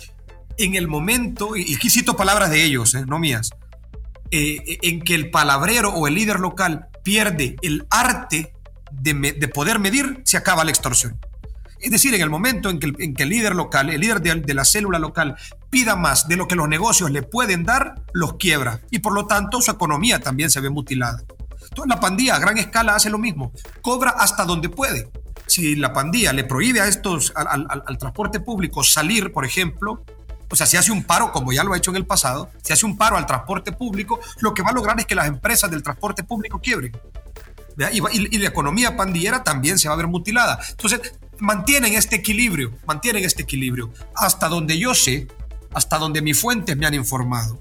en 0.57 0.77
el 0.77 0.89
momento, 0.89 1.57
y 1.57 1.75
aquí 1.75 1.91
cito 1.91 2.17
palabras 2.17 2.51
de 2.51 2.65
ellos, 2.65 2.95
eh, 2.95 3.05
no 3.07 3.19
mías, 3.19 3.51
en 4.31 5.03
que 5.03 5.15
el 5.15 5.31
palabrero 5.31 5.91
o 5.91 6.09
el 6.09 6.15
líder 6.15 6.41
local 6.41 6.89
pierde 7.03 7.57
el 7.63 7.87
arte 7.91 8.53
de, 8.91 9.49
poder 9.49 9.79
medir, 9.79 10.23
se 10.25 10.37
acaba 10.37 10.65
la 10.65 10.71
extorsión. 10.71 11.19
Es 11.81 11.91
decir, 11.91 12.15
en 12.15 12.21
el 12.21 12.31
momento 12.31 12.71
en 12.71 12.79
que 12.79 12.87
el, 13.23 13.29
líder 13.29 13.57
local, 13.57 13.91
el 13.91 14.01
líder 14.01 14.21
de, 14.21 14.55
la 14.55 14.65
célula 14.65 14.99
local, 14.99 15.37
pida 15.69 15.97
más 15.97 16.29
de 16.29 16.37
lo 16.37 16.47
que 16.47 16.55
los 16.55 16.69
negocios 16.69 17.11
le 17.11 17.23
pueden 17.23 17.65
dar, 17.65 17.97
los 18.13 18.35
quiebra. 18.35 18.81
Y 18.91 19.01
por 19.01 19.13
lo 19.13 19.27
tanto, 19.27 19.61
su 19.61 19.71
economía 19.71 20.21
también 20.21 20.51
se 20.51 20.61
ve 20.61 20.71
mutilada. 20.71 21.19
Entonces, 21.63 21.89
la 21.89 21.99
pandilla 21.99 22.37
a 22.37 22.39
gran 22.39 22.59
escala 22.59 22.95
hace 22.95 23.11
lo 23.11 23.19
mismo. 23.19 23.53
Cobra 23.81 24.11
hasta 24.11 24.45
donde 24.45 24.69
puede. 24.69 25.11
Si 25.47 25.75
la 25.75 25.93
pandilla 25.93 26.33
le 26.33 26.45
prohíbe 26.45 26.81
a 26.81 26.87
estos, 26.87 27.33
al 27.35 27.99
transporte 27.99 28.39
público 28.39 28.85
salir, 28.85 29.33
por 29.33 29.45
ejemplo, 29.45 30.05
o 30.53 30.57
sea, 30.57 30.67
si 30.67 30.77
hace 30.77 30.93
un 30.93 31.03
paro, 31.03 31.33
como 31.33 31.51
ya 31.51 31.65
lo 31.65 31.73
ha 31.73 31.79
hecho 31.79 31.91
en 31.93 31.97
el 31.97 32.05
pasado, 32.05 32.51
si 32.63 32.75
hace 32.75 32.85
un 32.85 32.99
paro 32.99 33.17
al 33.17 33.25
transporte 33.25 33.73
público, 33.73 34.21
lo 34.41 34.53
que 34.53 34.63
va 34.63 34.69
a 34.69 34.75
lograr 34.75 35.01
es 35.01 35.07
que 35.07 35.15
las 35.15 35.27
empresas 35.27 35.71
del 35.71 35.83
transporte 35.83 36.25
público 36.25 36.61
quiebren. 36.61 36.93
Y, 37.91 38.39
la 38.39 38.49
economía 38.49 38.95
pandillera 38.95 39.43
también 39.43 39.79
se 39.79 39.89
va 39.89 39.95
a 39.95 39.97
ver 39.97 40.09
mutilada. 40.09 40.59
Entonces, 40.69 41.15
mantienen 41.39 41.95
este 41.95 42.17
equilibrio, 42.17 42.77
mantienen 42.85 43.25
este 43.25 43.45
equilibrio. 43.45 43.91
Hasta 44.15 44.49
donde 44.49 44.79
yo 44.79 44.95
sé, 44.95 45.27
hasta 45.73 45.97
donde 45.97 46.21
mis 46.21 46.39
fuentes 46.39 46.77
me 46.77 46.85
han 46.85 46.93
informado, 46.93 47.59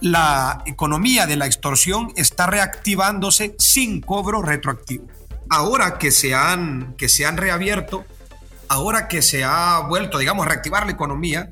la 0.00 0.64
economía 0.66 1.24
de 1.26 1.36
la 1.36 1.46
extorsión 1.46 2.12
está 2.16 2.48
reactivándose 2.48 3.54
sin 3.60 4.00
cobro 4.00 4.42
retroactivo. 4.42 5.06
Ahora 5.50 5.98
que 5.98 6.10
se 6.10 6.34
han, 6.34 6.94
que 6.96 7.08
se 7.08 7.26
han 7.26 7.36
reabierto, 7.36 8.04
ahora 8.68 9.06
que 9.06 9.22
se 9.22 9.44
ha 9.44 9.78
vuelto, 9.88 10.18
digamos, 10.18 10.44
a 10.44 10.48
reactivar 10.48 10.84
la 10.84 10.92
economía, 10.92 11.50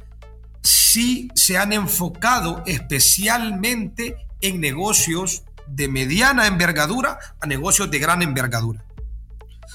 sí 0.67 1.31
se 1.35 1.57
han 1.57 1.73
enfocado 1.73 2.63
especialmente 2.67 4.17
en 4.41 4.61
negocios 4.61 5.45
de 5.67 5.89
mediana 5.89 6.47
envergadura 6.47 7.19
a 7.41 7.47
negocios 7.47 7.91
de 7.91 7.99
gran 7.99 8.23
envergadura. 8.23 8.85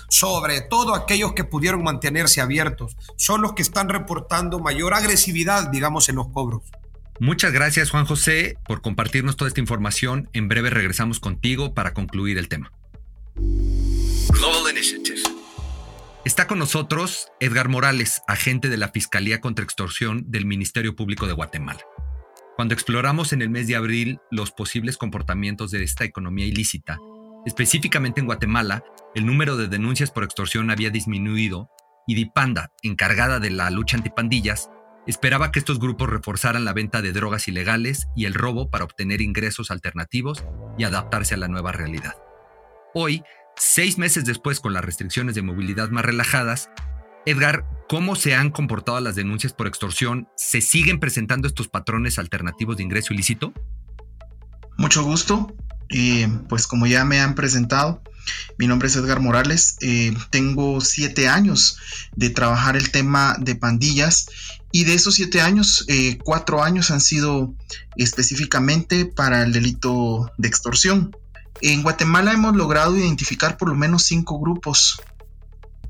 Sobre 0.10 0.62
todo 0.62 0.94
aquellos 0.94 1.34
que 1.34 1.44
pudieron 1.44 1.84
mantenerse 1.84 2.42
abiertos, 2.42 2.98
son 3.16 3.42
los 3.42 3.54
que 3.54 3.62
están 3.62 3.90
reportando 3.90 4.60
mayor 4.60 4.94
agresividad, 4.94 5.70
digamos, 5.70 6.10
en 6.10 6.16
los 6.16 6.28
cobros. 6.30 6.64
Muchas 7.20 7.54
gracias 7.54 7.92
Juan 7.92 8.06
José 8.06 8.58
por 8.68 8.82
compartirnos 8.82 9.38
toda 9.38 9.48
esta 9.48 9.62
información. 9.62 10.30
En 10.34 10.48
breve 10.48 10.70
regresamos 10.70 11.20
contigo 11.20 11.74
para 11.74 11.94
concluir 11.94 12.38
el 12.38 12.48
tema. 12.48 12.72
Global 13.36 14.72
Initiative. 14.72 15.41
Está 16.24 16.46
con 16.46 16.60
nosotros 16.60 17.32
Edgar 17.40 17.68
Morales, 17.68 18.22
agente 18.28 18.70
de 18.70 18.78
la 18.78 18.90
Fiscalía 18.90 19.42
contra 19.42 19.64
Extorsión 19.66 20.30
del 20.30 20.46
Ministerio 20.46 20.96
Público 20.96 21.26
de 21.26 21.34
Guatemala. 21.34 21.80
Cuando 22.56 22.76
exploramos 22.76 23.34
en 23.34 23.42
el 23.42 23.50
mes 23.50 23.66
de 23.66 23.76
abril 23.76 24.20
los 24.30 24.52
posibles 24.52 25.00
comportamientos 25.00 25.72
de 25.72 25.84
esta 25.84 26.04
economía 26.04 26.46
ilícita, 26.46 27.00
específicamente 27.48 28.20
en 28.20 28.28
Guatemala, 28.28 28.84
el 29.16 29.26
número 29.26 29.58
de 29.58 29.68
denuncias 29.68 30.12
por 30.12 30.24
extorsión 30.24 30.70
había 30.70 30.92
disminuido 30.92 31.72
y 32.06 32.14
Dipanda, 32.14 32.72
encargada 32.84 33.40
de 33.40 33.50
la 33.50 33.72
lucha 33.72 33.98
antipandillas, 33.98 34.70
esperaba 35.08 35.52
que 35.52 35.58
estos 35.58 35.80
grupos 35.80 36.08
reforzaran 36.08 36.66
la 36.66 36.74
venta 36.74 37.02
de 37.02 37.14
drogas 37.14 37.48
ilegales 37.48 38.08
y 38.16 38.26
el 38.26 38.36
robo 38.36 38.70
para 38.70 38.84
obtener 38.84 39.22
ingresos 39.22 39.72
alternativos 39.72 40.46
y 40.78 40.84
adaptarse 40.84 41.34
a 41.34 41.38
la 41.38 41.48
nueva 41.48 41.72
realidad. 41.72 42.14
Hoy, 42.94 43.24
seis 43.62 44.00
meses 44.00 44.26
después 44.26 44.60
con 44.60 44.74
las 44.74 44.84
restricciones 44.84 45.36
de 45.36 45.44
movilidad 45.44 45.90
más 45.92 46.04
relajadas, 46.04 46.70
Edgar, 47.28 47.64
¿cómo 47.88 48.16
se 48.16 48.34
han 48.34 48.50
comportado 48.50 49.00
las 49.00 49.16
denuncias 49.16 49.54
por 49.54 49.68
extorsión? 49.68 50.28
¿Se 50.36 50.62
siguen 50.62 51.00
presentando 51.00 51.48
estos 51.48 51.68
patrones 51.68 52.18
alternativos 52.18 52.78
de 52.78 52.84
ingreso 52.84 53.14
ilícito? 53.14 53.54
Mucho 54.78 55.04
gusto. 55.04 55.56
Eh, 55.90 56.28
pues 56.50 56.66
como 56.68 56.88
ya 56.88 57.06
me 57.06 57.20
han 57.20 57.36
presentado, 57.36 58.02
mi 58.58 58.66
nombre 58.66 58.88
es 58.88 58.96
Edgar 58.96 59.20
Morales. 59.20 59.78
Eh, 59.82 60.14
tengo 60.32 60.82
siete 60.82 61.28
años 61.28 61.78
de 62.16 62.32
trabajar 62.32 62.76
el 62.76 62.90
tema 62.90 63.36
de 63.40 63.56
pandillas 63.56 64.28
y 64.72 64.86
de 64.86 64.96
esos 64.96 65.16
siete 65.16 65.42
años, 65.42 65.86
eh, 65.88 66.18
cuatro 66.24 66.64
años 66.64 66.90
han 66.90 67.02
sido 67.02 67.54
específicamente 67.96 69.06
para 69.06 69.44
el 69.44 69.54
delito 69.54 70.32
de 70.38 70.48
extorsión. 70.48 71.16
En 71.62 71.84
Guatemala 71.84 72.34
hemos 72.34 72.56
logrado 72.56 72.98
identificar 72.98 73.58
por 73.58 73.70
lo 73.70 73.76
menos 73.76 74.04
cinco 74.04 74.40
grupos 74.40 75.00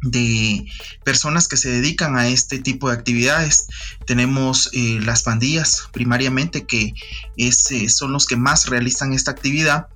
de 0.02 0.66
personas 1.04 1.48
que 1.48 1.58
se 1.58 1.70
dedican 1.70 2.18
a 2.18 2.28
este 2.28 2.60
tipo 2.60 2.90
de 2.90 2.96
actividades. 2.96 3.68
Tenemos 4.06 4.70
eh, 4.74 5.00
las 5.02 5.24
pandillas 5.24 5.90
primariamente 5.94 6.66
que 6.66 6.94
eh, 7.38 7.52
son 7.52 8.12
los 8.12 8.26
que 8.26 8.36
más 8.36 8.68
realizan 8.68 9.14
esta 9.14 9.32
actividad. 9.32 9.88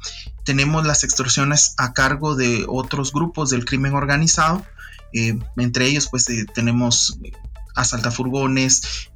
Tenemos 0.44 0.86
las 0.86 1.04
extorsiones 1.04 1.74
a 1.78 1.94
cargo 1.94 2.36
de 2.36 2.66
otros 2.68 3.12
grupos 3.12 3.50
del 3.50 3.66
crimen 3.66 3.94
organizado. 3.94 4.64
Eh, 5.12 5.38
entre 5.58 5.88
ellos 5.88 6.08
pues 6.10 6.28
tenemos 6.54 7.18
asaltafurgones, 7.76 9.10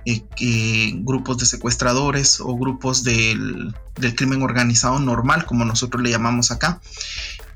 grupos 1.01 1.37
de 1.37 1.45
secuestradores 1.45 2.39
o 2.39 2.55
grupos 2.57 3.03
del, 3.03 3.75
del 3.95 4.15
crimen 4.15 4.41
organizado 4.41 4.99
normal 4.99 5.45
como 5.45 5.65
nosotros 5.65 6.01
le 6.03 6.11
llamamos 6.11 6.51
acá. 6.51 6.81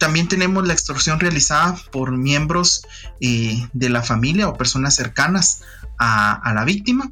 También 0.04 0.28
tenemos 0.28 0.68
la 0.68 0.74
extorsión 0.74 1.22
realizada 1.22 1.78
por 1.94 2.12
miembros 2.12 2.86
eh, 3.22 3.66
de 3.72 3.90
la 3.90 4.02
familia 4.02 4.50
o 4.50 4.58
personas 4.58 4.96
cercanas 4.96 5.62
a, 5.98 6.52
la 6.54 6.66
víctima. 6.66 7.10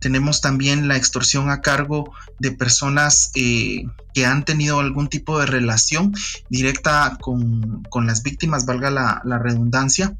Tenemos 0.00 0.40
también 0.40 0.88
la 0.88 0.96
extorsión 0.96 1.48
a 1.48 1.60
cargo 1.60 2.12
de 2.40 2.50
personas 2.50 3.30
eh, 3.36 3.84
que 4.14 4.26
han 4.26 4.44
tenido 4.44 4.80
algún 4.80 5.08
tipo 5.08 5.38
de 5.38 5.46
relación 5.46 6.12
directa 6.48 7.18
con, 7.20 7.84
las 8.04 8.24
víctimas, 8.24 8.66
valga 8.66 8.90
la, 8.90 9.38
redundancia. 9.38 10.16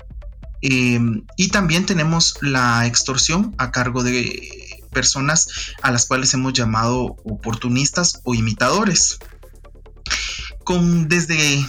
Em, 0.61 1.25
y 1.37 1.49
también 1.49 1.87
tenemos 1.87 2.37
la 2.41 2.87
extorsión 2.87 3.55
a 3.59 3.71
cargo 3.71 4.03
de 4.03 4.79
personas 4.93 5.49
a 5.83 5.91
las 5.91 6.07
cuales 6.07 6.35
hemos 6.35 6.53
llamado 6.53 7.17
oportunistas 7.25 8.21
o 8.25 8.35
imitadores. 8.35 9.19
Con, 10.65 11.09
desde 11.09 11.65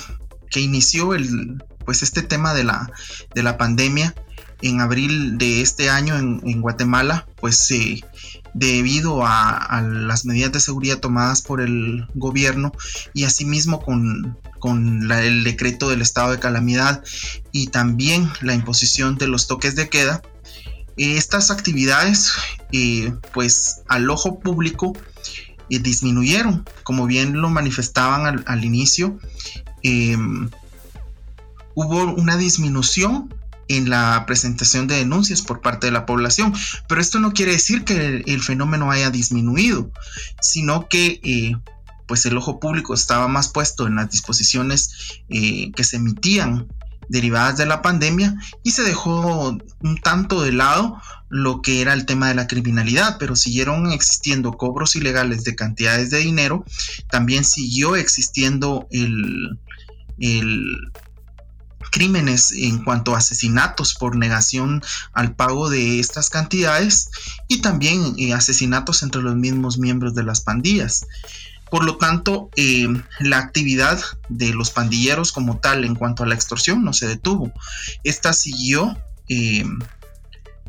que 0.50 0.60
inició 0.60 1.14
el, 1.14 1.64
pues 1.86 2.04
este 2.04 2.22
tema 2.22 2.54
de 2.54 2.64
la, 2.64 2.92
de 3.34 3.44
la 3.44 3.58
pandemia 3.58 4.14
en 4.62 4.82
abril 4.82 5.38
de 5.38 5.62
este 5.62 5.90
año 5.90 6.18
en, 6.18 6.62
Guatemala, 6.62 7.28
pues 7.40 7.72
eh, 7.72 8.04
debido 8.54 9.26
a, 9.26 9.82
las 9.82 10.26
medidas 10.26 10.52
de 10.52 10.60
seguridad 10.60 11.00
tomadas 11.00 11.42
por 11.42 11.62
el 11.62 12.08
gobierno 12.14 12.74
y 13.14 13.24
asimismo 13.24 13.82
con, 13.82 14.38
con 14.60 15.12
el 15.12 15.44
decreto 15.44 15.90
del 15.90 16.02
estado 16.02 16.32
de 16.32 16.40
calamidad 16.40 17.04
y 17.52 17.68
también 17.68 18.30
la 18.42 18.54
imposición 18.54 19.18
de 19.18 19.28
los 19.28 19.48
toques 19.48 19.76
de 19.76 19.90
queda, 19.90 20.22
estas 20.98 21.50
actividades 21.50 22.34
eh, 22.72 23.14
pues 23.34 23.82
al 23.88 24.10
ojo 24.10 24.40
público 24.40 24.94
eh, 25.70 25.80
disminuyeron, 25.80 26.66
como 26.84 27.06
bien 27.06 27.42
lo 27.42 27.50
manifestaban 27.50 28.44
al, 28.46 28.66
inicio, 28.66 29.18
Em, 29.84 30.50
hubo 31.76 32.04
una 32.14 32.38
disminución 32.38 33.34
en 33.68 33.90
la 33.90 34.24
presentación 34.26 34.88
de 34.88 34.96
denuncias 34.96 35.42
por 35.42 35.62
parte 35.62 35.88
de 35.88 35.92
la 35.92 36.06
población, 36.06 36.54
pero 36.88 37.00
esto 37.00 37.20
no 37.20 37.34
quiere 37.34 37.52
decir 37.54 37.84
que 37.84 38.24
el, 38.26 38.42
fenómeno 38.42 38.92
haya 38.92 39.12
disminuido, 39.12 39.92
sino 40.42 40.88
que 40.90 41.20
eh, 41.24 41.56
pues 42.10 42.26
el 42.26 42.36
ojo 42.36 42.60
público 42.60 42.94
estaba 42.94 43.30
más 43.30 43.48
puesto 43.48 43.88
en 43.88 43.96
las 43.96 44.10
disposiciones 44.10 45.22
eh, 45.30 45.72
que 45.74 45.84
se 45.86 45.98
emitían 45.98 46.68
derivadas 47.08 47.58
de 47.58 47.66
la 47.66 47.82
pandemia 47.82 48.36
y 48.64 48.72
se 48.72 48.84
dejó 48.84 49.58
un 49.82 49.98
tanto 50.02 50.42
de 50.42 50.52
lado 50.52 51.00
lo 51.30 51.62
que 51.62 51.82
era 51.82 51.94
el 51.94 52.08
tema 52.08 52.28
de 52.28 52.36
la 52.36 52.48
criminalidad, 52.48 53.18
pero 53.20 53.36
siguieron 53.36 53.92
existiendo 53.92 54.54
cobros 54.54 54.96
ilegales 54.96 55.44
de 55.44 55.56
cantidades 55.56 56.10
de 56.10 56.18
dinero, 56.18 56.66
también 57.12 57.46
siguió 57.46 57.96
existiendo 57.96 58.88
el, 58.90 59.60
crímenes 61.92 62.52
en 62.52 62.84
cuanto 62.84 63.16
a 63.16 63.20
asesinatos 63.20 63.94
por 63.94 64.16
negación 64.16 64.82
al 65.14 65.36
pago 65.36 65.70
de 65.70 66.00
estas 66.00 66.30
cantidades 66.30 67.10
y 67.48 67.62
también 67.62 68.16
eh, 68.18 68.34
asesinatos 68.34 69.04
entre 69.04 69.22
los 69.22 69.36
mismos 69.36 69.78
miembros 69.78 70.16
de 70.16 70.24
las 70.24 70.42
pandillas. 70.42 71.06
Por 71.72 71.84
lo 71.86 71.98
tanto, 71.98 72.50
eh, 72.56 72.88
la 73.20 73.38
actividad 73.38 74.00
de 74.28 74.54
los 74.54 74.72
pandilleros 74.72 75.32
como 75.32 75.60
tal 75.60 75.86
en 75.86 75.96
cuanto 75.96 76.24
a 76.24 76.28
la 76.28 76.36
extorsión 76.36 76.84
no 76.84 76.94
se 76.94 77.08
detuvo. 77.08 77.52
Esta 78.04 78.34
siguió, 78.34 78.98
eh, 79.28 79.66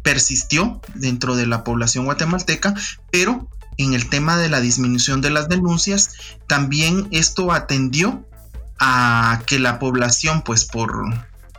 persistió 0.02 0.80
dentro 0.94 1.36
de 1.36 1.46
la 1.46 1.64
población 1.64 2.04
guatemalteca, 2.04 2.74
pero 3.10 3.48
en 3.76 3.94
el 3.94 4.08
tema 4.08 4.36
de 4.36 4.48
la 4.48 4.60
disminución 4.60 5.20
de 5.20 5.30
las 5.30 5.48
denuncias, 5.48 6.10
también 6.46 7.08
esto 7.12 7.52
atendió 7.52 8.26
a 8.78 9.42
que 9.46 9.58
la 9.58 9.78
población, 9.78 10.42
pues 10.42 10.64
por, 10.64 11.04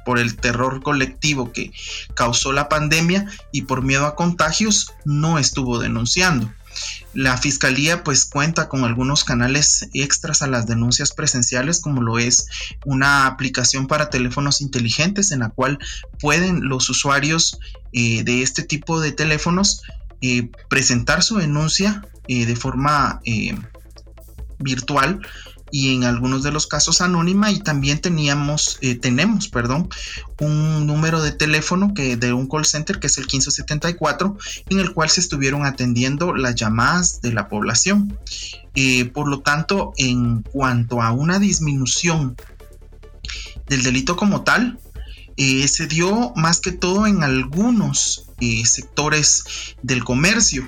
por 0.05 0.19
el 0.19 0.35
terror 0.35 0.81
colectivo 0.83 1.51
que 1.51 1.71
causó 2.13 2.51
la 2.51 2.69
pandemia 2.69 3.25
y 3.51 3.63
por 3.63 3.81
miedo 3.83 4.05
a 4.05 4.15
contagios, 4.15 4.93
no 5.05 5.39
estuvo 5.39 5.79
denunciando. 5.79 6.51
La 7.13 7.37
fiscalía 7.37 8.03
pues 8.03 8.25
cuenta 8.25 8.69
con 8.69 8.85
algunos 8.85 9.23
canales 9.25 9.89
extras 9.93 10.41
a 10.41 10.47
las 10.47 10.65
denuncias 10.65 11.11
presenciales 11.11 11.81
como 11.81 12.01
lo 12.01 12.19
es 12.19 12.47
una 12.85 13.27
aplicación 13.27 13.87
para 13.87 14.09
teléfonos 14.09 14.61
inteligentes 14.61 15.31
en 15.31 15.39
la 15.39 15.49
cual 15.49 15.77
pueden 16.19 16.69
los 16.69 16.89
usuarios 16.89 17.59
eh, 17.91 18.23
de 18.23 18.43
este 18.43 18.63
tipo 18.63 19.01
de 19.01 19.11
teléfonos 19.11 19.83
eh, 20.21 20.49
presentar 20.69 21.21
su 21.21 21.37
denuncia 21.37 22.05
eh, 22.27 22.45
de 22.45 22.55
forma 22.55 23.21
virtual 24.59 25.19
y 25.71 25.95
en 25.95 26.03
algunos 26.03 26.43
de 26.43 26.51
los 26.51 26.67
casos 26.67 27.01
anónima 27.01 27.51
y 27.51 27.59
también 27.59 27.99
teníamos 27.99 28.77
eh, 28.81 28.95
tenemos 28.95 29.47
perdón 29.47 29.89
un 30.39 30.85
número 30.85 31.21
de 31.21 31.31
teléfono 31.31 31.93
que 31.93 32.17
de 32.17 32.33
un 32.33 32.47
call 32.47 32.65
center 32.65 32.99
que 32.99 33.07
es 33.07 33.17
el 33.17 33.23
1574 33.23 34.37
en 34.69 34.79
el 34.79 34.93
cual 34.93 35.09
se 35.09 35.21
estuvieron 35.21 35.65
atendiendo 35.65 36.35
las 36.35 36.55
llamadas 36.55 37.21
de 37.21 37.33
la 37.33 37.47
población. 37.47 38.17
Eh, 38.73 39.05
por 39.05 39.27
lo 39.27 39.41
tanto 39.41 39.93
en 39.97 40.43
cuanto 40.43 41.01
a 41.01 41.11
una 41.11 41.39
disminución 41.39 42.37
del 43.67 43.83
delito 43.83 44.15
como 44.15 44.43
tal 44.43 44.79
eh, 45.35 45.67
se 45.67 45.87
dio 45.87 46.31
más 46.35 46.61
que 46.61 46.71
todo 46.71 47.05
en 47.05 47.23
algunos 47.23 48.27
sectores 48.63 49.43
del 49.83 50.03
comercio 50.03 50.67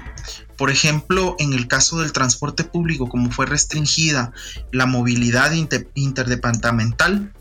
por 0.57 0.69
ejemplo, 0.69 1.35
en 1.39 1.53
el 1.53 1.67
caso 1.67 1.99
del 1.99 2.13
transporte 2.13 2.63
público, 2.63 3.09
como 3.09 3.31
fue 3.31 3.45
restringida 3.45 4.31
la 4.71 4.85
movilidad 4.85 5.51
interdepartamental, 5.95 7.33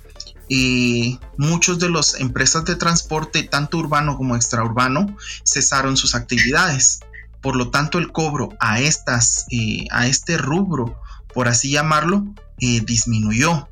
y 0.48 1.18
muchos 1.38 1.78
de 1.78 1.88
las 1.88 2.20
empresas 2.20 2.64
de 2.64 2.76
transporte, 2.76 3.42
tanto 3.42 3.78
urbano 3.78 4.16
como 4.16 4.36
extraurbano, 4.36 5.16
cesaron 5.44 5.96
sus 5.96 6.14
actividades. 6.14 7.00
Por 7.40 7.56
lo 7.56 7.70
tanto, 7.70 7.98
el 7.98 8.12
cobro 8.12 8.50
a, 8.60 8.80
estas, 8.80 9.46
eh, 9.50 9.86
a 9.90 10.06
este 10.06 10.36
rubro, 10.36 11.00
por 11.32 11.48
así 11.48 11.70
llamarlo, 11.70 12.34
eh, 12.58 12.82
disminuyó. 12.84 13.68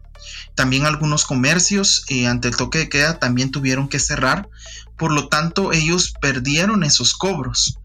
También 0.55 0.87
algunos 0.87 1.25
comercios 1.25 2.05
ante 2.27 2.49
el 2.49 2.57
toque 2.57 2.79
de 2.79 2.89
queda 2.89 3.19
también 3.19 3.51
tuvieron 3.51 3.89
que 3.89 3.99
cerrar. 3.99 4.49
Por 4.97 5.13
lo 5.13 5.29
tanto, 5.29 5.73
ellos 5.73 6.15
perdieron 6.21 6.83
esos 6.83 7.15
cobros 7.15 7.79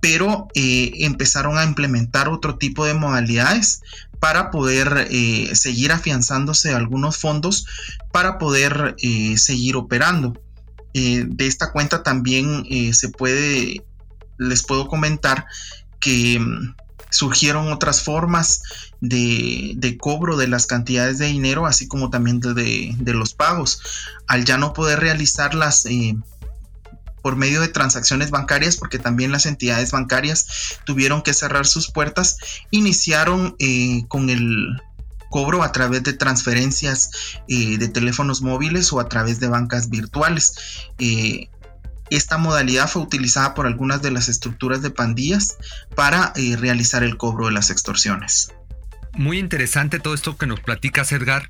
pero 0.00 0.48
empezaron 0.54 1.58
a 1.58 1.64
implementar 1.64 2.28
otro 2.28 2.58
tipo 2.58 2.84
de 2.84 2.94
modalidades 2.94 3.80
para 4.20 4.50
poder 4.50 5.08
eh, 5.10 5.54
seguir 5.54 5.92
afianzándose 5.92 6.74
algunos 6.74 7.18
fondos 7.18 7.66
para 8.12 8.38
poder 8.38 8.96
eh, 9.02 9.36
seguir 9.36 9.76
operando. 9.76 10.40
Eh, 10.94 11.24
de 11.28 11.46
esta 11.46 11.72
cuenta 11.72 12.02
también 12.02 12.64
se 12.94 13.10
puede, 13.10 13.84
les 14.38 14.62
puedo 14.62 14.88
comentar 14.88 15.46
que 16.00 16.38
mm, 16.40 16.74
surgieron 17.10 17.70
otras 17.72 18.02
formas 18.02 18.62
de, 19.00 19.96
cobro 20.00 20.36
de 20.36 20.48
las 20.48 20.66
cantidades 20.66 21.18
de 21.18 21.26
dinero, 21.26 21.66
así 21.66 21.86
como 21.86 22.08
también 22.08 22.40
de, 22.40 22.94
de 22.98 23.14
los 23.14 23.34
pagos. 23.34 23.80
Al 24.26 24.44
ya 24.44 24.56
no 24.56 24.72
poder 24.72 25.00
realizarlas 25.00 25.86
por 27.26 27.34
medio 27.34 27.60
de 27.60 27.66
transacciones 27.66 28.30
bancarias, 28.30 28.76
porque 28.76 29.00
también 29.00 29.32
las 29.32 29.46
entidades 29.46 29.90
bancarias 29.90 30.78
tuvieron 30.84 31.22
que 31.22 31.34
cerrar 31.34 31.66
sus 31.66 31.90
puertas, 31.90 32.36
iniciaron 32.70 33.56
eh, 33.58 34.04
con 34.06 34.30
el 34.30 34.80
cobro 35.28 35.64
a 35.64 35.72
través 35.72 36.04
de 36.04 36.12
transferencias 36.12 37.10
eh, 37.48 37.78
de 37.78 37.88
teléfonos 37.88 38.42
móviles 38.42 38.92
o 38.92 39.00
a 39.00 39.08
través 39.08 39.40
de 39.40 39.48
bancas 39.48 39.90
virtuales. 39.90 40.54
Eh, 41.00 41.48
esta 42.10 42.38
modalidad 42.38 42.88
fue 42.88 43.02
utilizada 43.02 43.54
por 43.54 43.66
algunas 43.66 44.02
de 44.02 44.12
las 44.12 44.28
estructuras 44.28 44.80
de 44.80 44.90
pandillas 44.90 45.56
para 45.96 46.32
realizar 46.60 47.02
el 47.02 47.16
cobro 47.16 47.46
de 47.46 47.52
las 47.54 47.70
extorsiones. 47.70 48.52
Muy 49.14 49.40
interesante 49.40 49.98
todo 49.98 50.14
esto 50.14 50.36
que 50.36 50.46
nos 50.46 50.60
platicas, 50.60 51.10
Edgar 51.10 51.48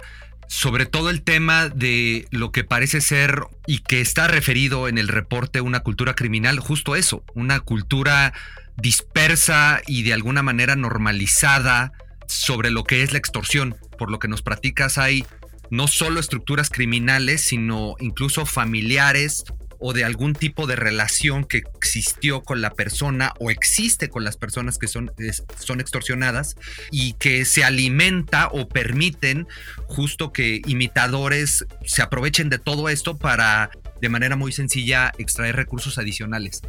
sobre 0.48 0.86
todo 0.86 1.10
el 1.10 1.22
tema 1.22 1.68
de 1.68 2.26
lo 2.30 2.52
que 2.52 2.64
parece 2.64 3.00
ser 3.00 3.42
y 3.66 3.78
que 3.80 4.00
está 4.00 4.28
referido 4.28 4.88
en 4.88 4.98
el 4.98 5.08
reporte 5.08 5.60
una 5.60 5.80
cultura 5.80 6.14
criminal, 6.14 6.58
justo 6.60 6.96
eso, 6.96 7.24
una 7.34 7.60
cultura 7.60 8.32
dispersa 8.76 9.80
y 9.86 10.02
de 10.02 10.12
alguna 10.12 10.42
manera 10.42 10.76
normalizada 10.76 11.92
sobre 12.26 12.70
lo 12.70 12.84
que 12.84 13.02
es 13.02 13.12
la 13.12 13.18
extorsión. 13.18 13.76
Por 13.98 14.10
lo 14.10 14.18
que 14.18 14.28
nos 14.28 14.42
practicas 14.42 14.98
hay 14.98 15.24
no 15.70 15.88
solo 15.88 16.20
estructuras 16.20 16.70
criminales, 16.70 17.42
sino 17.42 17.96
incluso 17.98 18.46
familiares 18.46 19.44
o 19.78 19.92
de 19.92 20.04
algún 20.04 20.34
tipo 20.34 20.66
de 20.66 20.76
relación 20.76 21.44
que 21.44 21.58
existió 21.76 22.42
con 22.42 22.60
la 22.60 22.70
persona 22.70 23.32
o 23.38 23.50
existe 23.50 24.08
con 24.08 24.24
las 24.24 24.36
personas 24.36 24.78
que 24.78 24.88
son, 24.88 25.10
son 25.58 25.80
extorsionadas 25.80 26.56
y 26.90 27.14
que 27.14 27.44
se 27.44 27.64
alimenta 27.64 28.48
o 28.48 28.68
permiten 28.68 29.46
justo 29.86 30.32
que 30.32 30.62
imitadores 30.66 31.66
se 31.84 32.02
aprovechen 32.02 32.50
de 32.50 32.58
todo 32.58 32.88
esto 32.88 33.16
para 33.16 33.70
de 34.00 34.08
manera 34.08 34.36
muy 34.36 34.52
sencilla 34.52 35.12
extraer 35.18 35.56
recursos 35.56 35.98
adicionales. 35.98 36.62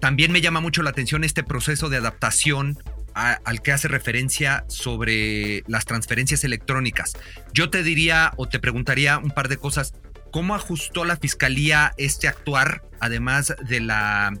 También 0.00 0.32
me 0.32 0.40
llama 0.40 0.60
mucho 0.60 0.82
la 0.82 0.90
atención 0.90 1.24
este 1.24 1.42
proceso 1.42 1.88
de 1.88 1.96
adaptación 1.96 2.78
al 3.16 3.62
que 3.62 3.72
hace 3.72 3.88
referencia 3.88 4.66
sobre 4.68 5.64
las 5.68 5.86
transferencias 5.86 6.44
electrónicas. 6.44 7.14
Yo 7.54 7.70
te 7.70 7.82
diría 7.82 8.32
o 8.36 8.46
te 8.46 8.58
preguntaría 8.58 9.16
un 9.16 9.30
par 9.30 9.48
de 9.48 9.56
cosas. 9.56 9.94
¿Cómo 10.30 10.54
ajustó 10.54 11.04
la 11.04 11.16
fiscalía 11.16 11.94
este 11.96 12.28
actuar, 12.28 12.82
además 13.00 13.54
de 13.68 13.80
la 13.80 14.32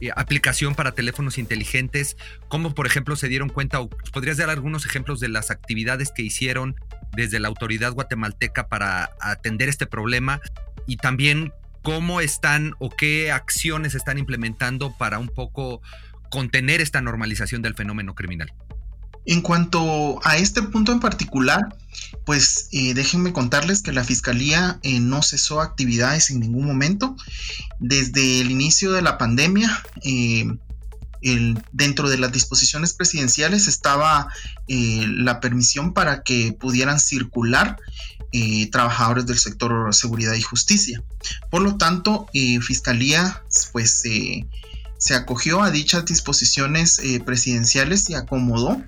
eh, 0.00 0.10
aplicación 0.14 0.74
para 0.74 0.92
teléfonos 0.92 1.38
inteligentes? 1.38 2.16
¿Cómo, 2.48 2.74
por 2.74 2.86
ejemplo, 2.86 3.16
se 3.16 3.28
dieron 3.28 3.48
cuenta 3.48 3.80
o 3.80 3.88
podrías 4.12 4.36
dar 4.36 4.50
algunos 4.50 4.86
ejemplos 4.86 5.20
de 5.20 5.28
las 5.28 5.50
actividades 5.50 6.12
que 6.14 6.22
hicieron 6.22 6.76
desde 7.12 7.40
la 7.40 7.48
autoridad 7.48 7.92
guatemalteca 7.92 8.68
para 8.68 9.10
atender 9.20 9.68
este 9.68 9.86
problema? 9.86 10.40
Y 10.86 10.98
también 10.98 11.52
cómo 11.82 12.20
están 12.20 12.74
o 12.78 12.90
qué 12.90 13.30
acciones 13.30 13.94
están 13.94 14.18
implementando 14.18 14.96
para 14.96 15.18
un 15.18 15.28
poco 15.28 15.82
contener 16.30 16.80
esta 16.80 17.00
normalización 17.00 17.62
del 17.62 17.74
fenómeno 17.74 18.14
criminal. 18.14 18.52
En 19.26 19.40
cuanto 19.40 20.20
a 20.24 20.36
este 20.36 20.62
punto 20.62 20.92
en 20.92 21.00
particular, 21.00 21.60
pues 22.24 22.68
eh, 22.72 22.94
déjenme 22.94 23.32
contarles 23.32 23.82
que 23.82 23.92
la 23.92 24.04
Fiscalía 24.04 24.78
eh, 24.82 25.00
no 25.00 25.22
cesó 25.22 25.60
actividades 25.60 26.30
en 26.30 26.40
ningún 26.40 26.66
momento. 26.66 27.16
Desde 27.78 28.40
el 28.40 28.50
inicio 28.50 28.92
de 28.92 29.02
la 29.02 29.18
pandemia, 29.18 29.82
eh, 30.02 30.46
dentro 31.72 32.10
de 32.10 32.18
las 32.18 32.32
disposiciones 32.32 32.92
presidenciales 32.92 33.66
estaba 33.66 34.28
la 34.68 35.40
permisión 35.40 35.94
para 35.94 36.22
que 36.22 36.52
pudieran 36.52 37.00
circular 37.00 37.78
trabajadores 38.70 39.24
del 39.24 39.38
sector 39.38 39.94
seguridad 39.94 40.34
y 40.34 40.42
justicia. 40.42 41.02
Por 41.50 41.62
lo 41.62 41.78
tanto, 41.78 42.26
Fiscalía 42.60 43.42
pues 43.72 44.02
se 44.98 45.14
acogió 45.14 45.62
a 45.62 45.70
dichas 45.70 46.04
disposiciones 46.04 47.00
presidenciales 47.24 48.10
y 48.10 48.14
acomodó 48.14 48.82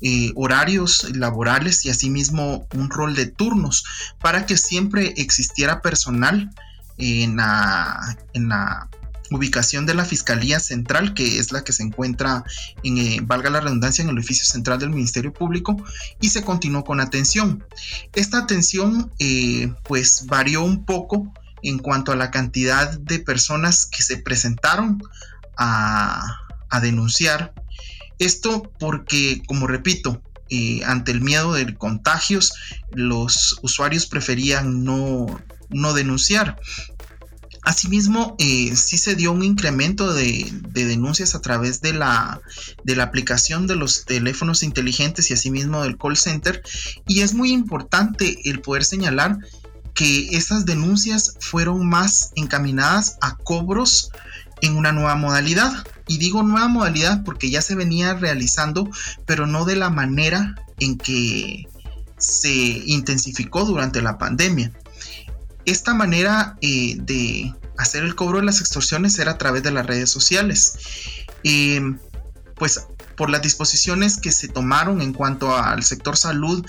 eh, 0.00 0.32
horarios 0.34 1.06
laborales 1.14 1.84
y 1.84 1.90
asimismo 1.90 2.66
un 2.74 2.90
rol 2.90 3.14
de 3.14 3.26
turnos 3.26 3.84
para 4.20 4.46
que 4.46 4.56
siempre 4.56 5.14
existiera 5.16 5.80
personal 5.80 6.50
en 6.98 7.36
la, 7.36 8.16
en 8.34 8.48
la 8.48 8.88
ubicación 9.34 9.86
de 9.86 9.94
la 9.94 10.04
Fiscalía 10.04 10.60
Central, 10.60 11.14
que 11.14 11.38
es 11.38 11.52
la 11.52 11.64
que 11.64 11.72
se 11.72 11.82
encuentra 11.82 12.44
en, 12.82 12.98
eh, 12.98 13.20
valga 13.22 13.50
la 13.50 13.60
redundancia, 13.60 14.02
en 14.02 14.10
el 14.10 14.18
edificio 14.18 14.44
central 14.44 14.78
del 14.78 14.90
Ministerio 14.90 15.32
Público, 15.32 15.76
y 16.20 16.30
se 16.30 16.44
continuó 16.44 16.84
con 16.84 17.00
atención. 17.00 17.64
Esta 18.14 18.38
atención 18.38 19.10
eh, 19.18 19.72
pues 19.84 20.26
varió 20.26 20.62
un 20.62 20.84
poco 20.84 21.32
en 21.62 21.78
cuanto 21.78 22.12
a 22.12 22.16
la 22.16 22.30
cantidad 22.30 22.98
de 22.98 23.20
personas 23.20 23.86
que 23.86 24.02
se 24.02 24.18
presentaron 24.18 25.02
a, 25.56 26.40
a 26.68 26.80
denunciar 26.80 27.54
esto 28.24 28.72
porque, 28.78 29.42
como 29.46 29.66
repito, 29.66 30.22
eh, 30.50 30.82
ante 30.84 31.12
el 31.12 31.22
miedo 31.22 31.54
de 31.54 31.74
contagios, 31.74 32.52
los 32.90 33.58
usuarios 33.62 34.06
preferían 34.06 34.84
no, 34.84 35.40
denunciar. 35.94 36.60
Asimismo, 37.64 38.34
eh, 38.38 38.74
sí 38.76 38.98
se 38.98 39.14
dio 39.14 39.32
un 39.32 39.42
incremento 39.42 40.12
de, 40.12 40.52
denuncias 40.74 41.34
a 41.34 41.40
través 41.40 41.80
de 41.80 41.94
la, 41.94 42.40
de 42.84 42.96
la, 42.96 43.04
aplicación 43.04 43.66
de 43.66 43.76
los 43.76 44.04
teléfonos 44.04 44.62
inteligentes 44.62 45.30
y 45.30 45.34
asimismo 45.34 45.82
del 45.82 45.96
call 45.96 46.16
center. 46.16 46.62
Y 47.06 47.20
es 47.20 47.32
muy 47.32 47.50
importante 47.50 48.36
el 48.44 48.60
poder 48.60 48.84
señalar 48.84 49.38
que 49.94 50.36
esas 50.36 50.66
denuncias 50.66 51.36
fueron 51.40 51.88
más 51.88 52.32
encaminadas 52.34 53.16
a 53.20 53.36
cobros 53.36 54.10
en 54.60 54.76
una 54.76 54.92
nueva 54.92 55.14
modalidad. 55.16 55.72
Y 56.12 56.18
digo 56.18 56.42
nueva 56.42 56.68
modalidad 56.68 57.24
porque 57.24 57.48
ya 57.48 57.62
se 57.62 57.74
venía 57.74 58.12
realizando, 58.12 58.86
pero 59.24 59.46
no 59.46 59.64
de 59.64 59.76
la 59.76 59.88
manera 59.88 60.56
en 60.78 60.98
que 60.98 61.66
se 62.18 62.52
intensificó 62.52 63.64
durante 63.64 64.02
la 64.02 64.18
pandemia. 64.18 64.74
Esta 65.64 65.94
manera 65.94 66.58
eh, 66.60 66.96
de 66.98 67.54
hacer 67.78 68.04
el 68.04 68.14
cobro 68.14 68.40
de 68.40 68.44
las 68.44 68.60
extorsiones 68.60 69.18
era 69.18 69.30
a 69.30 69.38
través 69.38 69.62
de 69.62 69.70
las 69.70 69.86
redes 69.86 70.10
sociales. 70.10 70.74
Em, 71.44 71.98
pues 72.56 72.86
por 73.16 73.30
las 73.30 73.40
disposiciones 73.40 74.18
que 74.18 74.32
se 74.32 74.48
tomaron 74.48 75.00
en 75.00 75.14
cuanto 75.14 75.56
al 75.56 75.82
sector 75.82 76.18
salud 76.18 76.62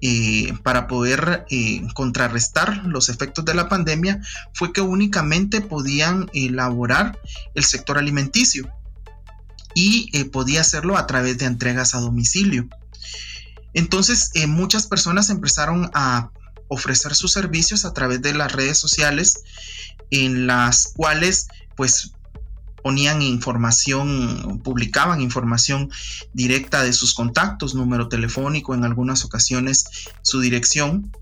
eh, 0.00 0.52
para 0.64 0.88
poder 0.88 1.46
eh, 1.48 1.86
contrarrestar 1.94 2.84
los 2.86 3.08
efectos 3.08 3.44
de 3.44 3.54
la 3.54 3.68
pandemia 3.68 4.20
fue 4.52 4.72
que 4.72 4.80
únicamente 4.80 5.60
podían 5.60 6.28
elaborar 6.34 7.20
el 7.54 7.64
sector 7.64 7.98
alimenticio 7.98 8.68
y 9.74 10.10
eh, 10.12 10.24
podía 10.24 10.60
hacerlo 10.60 10.96
a 10.96 11.06
través 11.06 11.38
de 11.38 11.46
entregas 11.46 11.94
a 11.94 12.00
domicilio. 12.00 12.68
Entonces 13.72 14.32
muchas 14.48 14.86
personas 14.86 15.30
empezaron 15.30 15.90
a 15.94 16.30
ofrecer 16.68 17.14
sus 17.14 17.32
servicios 17.32 17.84
a 17.84 17.92
través 17.92 18.22
de 18.22 18.34
las 18.34 18.52
redes 18.52 18.78
sociales 18.78 19.42
en 20.10 20.46
las 20.46 20.92
cuales 20.96 21.48
pues 21.76 22.12
ponían 22.82 23.22
información, 23.22 24.60
publicaban 24.62 25.20
información 25.20 25.90
directa 26.32 26.82
de 26.82 26.92
sus 26.92 27.14
contactos, 27.14 27.74
número 27.74 28.08
telefónico, 28.08 28.74
en 28.74 28.84
algunas 28.84 29.24
ocasiones 29.24 29.84
su 30.22 30.40
dirección. 30.40 31.12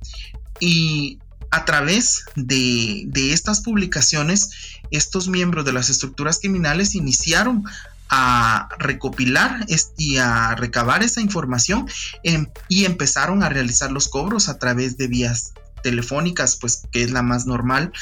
Y 0.61 1.19
a 1.51 1.65
través 1.65 2.25
de, 2.37 3.09
estas 3.33 3.61
publicaciones, 3.61 4.51
estos 4.91 5.29
miembros 5.29 5.65
de 5.65 5.73
las 5.73 5.91
estructuras 5.91 6.39
criminales 6.39 6.95
iniciaron 6.95 7.65
a 8.11 8.69
recopilar 8.79 9.67
y 9.97 10.17
a 10.17 10.55
recabar 10.55 11.03
esa 11.03 11.21
información 11.21 11.89
em, 12.23 12.47
y 12.69 12.85
empezaron 12.85 13.43
a 13.43 13.49
realizar 13.49 13.91
los 13.91 14.09
cobros 14.09 14.49
a 14.49 14.59
través 14.59 14.97
de 14.97 15.09
vías 15.09 15.53
telefónicas, 15.83 16.57
pues 16.57 16.83
que 16.91 17.03
es 17.03 17.11
la 17.11 17.23
más 17.23 17.47
normal. 17.47 17.93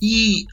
Y 0.00 0.48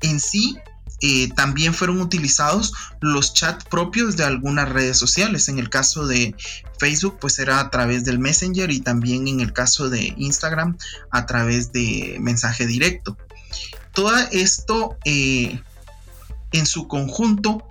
en 0.00 0.20
sí 0.20 0.58
eh, 1.00 1.28
también 1.34 1.74
fueron 1.74 2.00
utilizados 2.00 2.72
los 3.00 3.32
chats 3.32 3.64
propios 3.64 4.16
de 4.16 4.24
algunas 4.24 4.68
redes 4.68 4.96
sociales. 4.96 5.48
En 5.48 5.58
el 5.58 5.70
caso 5.70 6.06
de 6.06 6.34
Facebook, 6.78 7.18
pues 7.20 7.38
era 7.38 7.60
a 7.60 7.70
través 7.70 8.04
del 8.04 8.18
Messenger 8.18 8.70
y 8.70 8.80
también 8.80 9.28
en 9.28 9.40
el 9.40 9.52
caso 9.52 9.88
de 9.88 10.14
Instagram 10.16 10.76
a 11.10 11.26
través 11.26 11.72
de 11.72 12.18
mensaje 12.20 12.66
directo. 12.66 13.16
Todo 13.92 14.16
esto 14.32 14.96
eh, 15.04 15.60
en 16.52 16.66
su 16.66 16.88
conjunto 16.88 17.64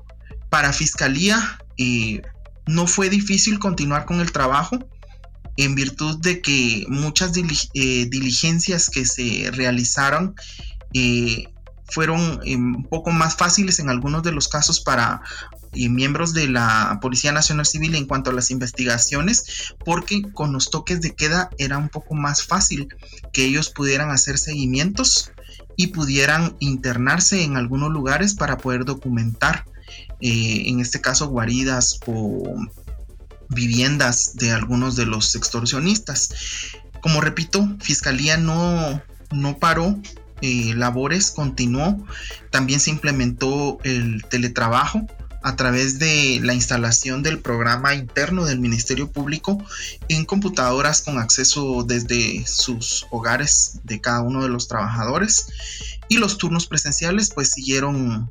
para 0.49 0.73
Fiscalía 0.73 1.59
eh, 1.77 2.21
no 2.65 2.87
fue 2.87 3.09
difícil 3.09 3.59
continuar 3.59 4.05
con 4.05 4.19
el 4.19 4.31
trabajo 4.31 4.77
en 5.55 5.75
virtud 5.75 6.19
de 6.19 6.41
que 6.41 6.85
muchas 6.87 7.33
diligencias 7.33 8.89
que 8.89 9.05
se 9.05 9.49
realizaron 9.51 10.35
fueron 11.89 12.41
eh, 12.43 12.55
un 12.55 12.83
poco 12.83 13.11
más 13.11 13.35
fáciles 13.35 13.79
en 13.79 13.89
algunos 13.89 14.23
de 14.23 14.31
los 14.31 14.47
casos 14.47 14.79
para 14.79 15.21
eh, 15.73 15.89
miembros 15.89 16.33
de 16.33 16.47
la 16.47 16.99
Policía 17.01 17.31
Nacional 17.31 17.65
Civil 17.65 17.95
en 17.95 18.05
cuanto 18.05 18.29
a 18.29 18.33
las 18.33 18.51
investigaciones, 18.51 19.73
porque 19.85 20.21
con 20.33 20.53
los 20.53 20.69
toques 20.69 21.01
de 21.01 21.15
queda 21.15 21.49
era 21.57 21.77
un 21.77 21.89
poco 21.89 22.15
más 22.15 22.43
fácil 22.43 22.89
que 23.31 23.45
ellos 23.45 23.69
pudieran 23.69 24.11
hacer 24.11 24.37
seguimientos 24.37 25.31
y 25.75 25.87
pudieran 25.87 26.55
internarse 26.59 27.43
en 27.43 27.57
algunos 27.57 27.91
lugares 27.91 28.33
para 28.33 28.57
poder 28.57 28.85
documentar, 28.85 29.65
eh, 30.21 30.63
en 30.67 30.79
este 30.79 31.01
caso, 31.01 31.27
guaridas 31.27 31.99
o 32.05 32.67
viviendas 33.49 34.35
de 34.35 34.51
algunos 34.51 34.95
de 34.95 35.05
los 35.05 35.35
extorsionistas. 35.35 36.29
Como 37.01 37.21
repito, 37.21 37.67
Fiscalía 37.79 38.37
no, 38.37 39.01
no 39.31 39.57
paró 39.57 39.99
eh, 40.41 40.73
labores 40.75 41.31
continuó. 41.31 42.05
También 42.51 42.79
se 42.79 42.91
implementó 42.91 43.79
el 43.83 44.23
teletrabajo 44.29 45.07
a 45.43 45.55
través 45.55 45.97
de 45.97 46.39
la 46.43 46.53
instalación 46.53 47.23
del 47.23 47.39
programa 47.39 47.95
interno 47.95 48.45
del 48.45 48.59
Ministerio 48.59 49.11
Público 49.11 49.63
en 50.09 50.25
computadoras 50.25 51.01
con 51.01 51.17
acceso 51.19 51.83
desde 51.83 52.45
sus 52.45 53.07
hogares 53.11 53.79
de 53.83 54.01
cada 54.01 54.21
uno 54.21 54.43
de 54.43 54.49
los 54.49 54.67
trabajadores 54.67 55.47
y 56.09 56.17
los 56.17 56.37
turnos 56.37 56.67
presenciales 56.67 57.31
pues 57.33 57.51
siguieron 57.51 58.29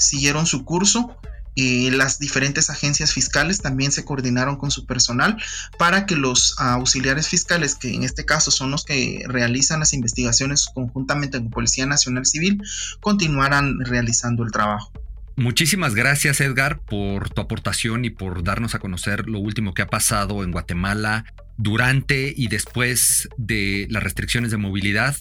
siguieron 0.00 0.46
su 0.46 0.64
curso 0.64 1.16
las 1.56 2.18
diferentes 2.18 2.70
agencias 2.70 3.12
fiscales 3.12 3.60
también 3.60 3.92
se 3.92 4.04
coordinaron 4.04 4.56
con 4.56 4.70
su 4.70 4.86
personal 4.86 5.36
para 5.78 6.06
que 6.06 6.16
los 6.16 6.54
auxiliares 6.58 7.28
fiscales, 7.28 7.74
que 7.74 7.92
en 7.92 8.02
este 8.02 8.24
caso 8.24 8.50
son 8.50 8.70
los 8.70 8.84
que 8.84 9.24
realizan 9.26 9.80
las 9.80 9.92
investigaciones 9.92 10.66
conjuntamente 10.72 11.38
con 11.38 11.50
Policía 11.50 11.86
Nacional 11.86 12.26
Civil, 12.26 12.62
continuaran 13.00 13.78
realizando 13.80 14.44
el 14.44 14.52
trabajo. 14.52 14.92
Muchísimas 15.36 15.94
gracias 15.94 16.40
Edgar 16.40 16.80
por 16.80 17.30
tu 17.30 17.40
aportación 17.40 18.04
y 18.04 18.10
por 18.10 18.42
darnos 18.44 18.74
a 18.74 18.78
conocer 18.78 19.28
lo 19.28 19.38
último 19.38 19.72
que 19.72 19.82
ha 19.82 19.86
pasado 19.86 20.44
en 20.44 20.50
Guatemala 20.50 21.24
durante 21.56 22.32
y 22.36 22.48
después 22.48 23.28
de 23.36 23.86
las 23.90 24.02
restricciones 24.02 24.50
de 24.50 24.58
movilidad. 24.58 25.16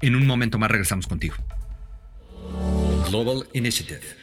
En 0.00 0.16
un 0.16 0.26
momento 0.26 0.58
más 0.58 0.70
regresamos 0.70 1.06
contigo. 1.06 1.36
Global 3.08 3.46
Initiative 3.52 4.22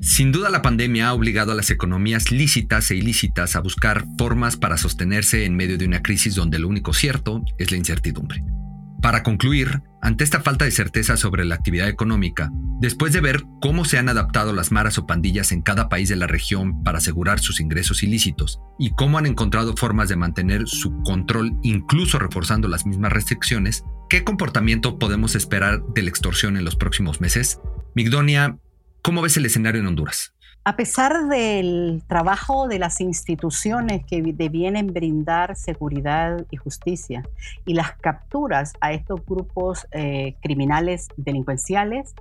sin 0.00 0.30
duda 0.30 0.48
la 0.48 0.62
pandemia 0.62 1.08
ha 1.08 1.12
obligado 1.12 1.52
a 1.52 1.54
las 1.54 1.70
economías 1.70 2.30
lícitas 2.30 2.90
e 2.90 2.96
ilícitas 2.96 3.56
a 3.56 3.60
buscar 3.60 4.04
formas 4.16 4.56
para 4.56 4.76
sostenerse 4.76 5.44
en 5.44 5.56
medio 5.56 5.76
de 5.76 5.86
una 5.86 6.02
crisis 6.02 6.36
donde 6.36 6.58
lo 6.58 6.68
único 6.68 6.92
cierto 6.92 7.42
es 7.58 7.72
la 7.72 7.78
incertidumbre. 7.78 8.42
Para 9.02 9.22
concluir, 9.22 9.82
ante 10.02 10.24
esta 10.24 10.40
falta 10.40 10.64
de 10.64 10.70
certeza 10.70 11.16
sobre 11.16 11.44
la 11.44 11.56
actividad 11.56 11.88
económica, 11.88 12.50
después 12.80 13.12
de 13.12 13.20
ver 13.20 13.42
cómo 13.60 13.84
se 13.84 13.98
han 13.98 14.08
adaptado 14.08 14.52
las 14.52 14.72
maras 14.72 14.98
o 14.98 15.06
pandillas 15.06 15.52
en 15.52 15.62
cada 15.62 15.88
país 15.88 16.08
de 16.08 16.16
la 16.16 16.26
región 16.26 16.82
para 16.82 16.98
asegurar 16.98 17.40
sus 17.40 17.60
ingresos 17.60 18.02
ilícitos 18.02 18.60
y 18.78 18.90
cómo 18.90 19.18
han 19.18 19.26
encontrado 19.26 19.76
formas 19.76 20.08
de 20.08 20.16
mantener 20.16 20.68
su 20.68 21.02
control 21.02 21.58
incluso 21.62 22.18
reforzando 22.18 22.68
las 22.68 22.86
mismas 22.86 23.12
restricciones, 23.12 23.84
¿qué 24.08 24.24
comportamiento 24.24 24.98
podemos 24.98 25.34
esperar 25.34 25.82
de 25.94 26.02
la 26.02 26.10
extorsión 26.10 26.56
en 26.56 26.64
los 26.64 26.76
próximos 26.76 27.20
meses? 27.20 27.60
Migdonia, 27.94 28.56
¿Cómo 29.08 29.22
ves 29.22 29.38
el 29.38 29.46
escenario 29.46 29.80
en 29.80 29.86
Honduras? 29.86 30.34
A 30.64 30.76
pesar 30.76 31.28
del 31.28 32.02
trabajo 32.08 32.68
de 32.68 32.78
las 32.78 33.00
instituciones 33.00 34.04
que 34.04 34.20
debienen 34.20 34.88
brindar 34.88 35.56
seguridad 35.56 36.44
y 36.50 36.56
justicia 36.56 37.22
y 37.64 37.72
las 37.72 37.92
capturas 37.92 38.74
a 38.82 38.92
estos 38.92 39.24
grupos 39.24 39.86
eh, 39.92 40.34
criminales 40.42 41.08
delincuenciales, 41.16 42.14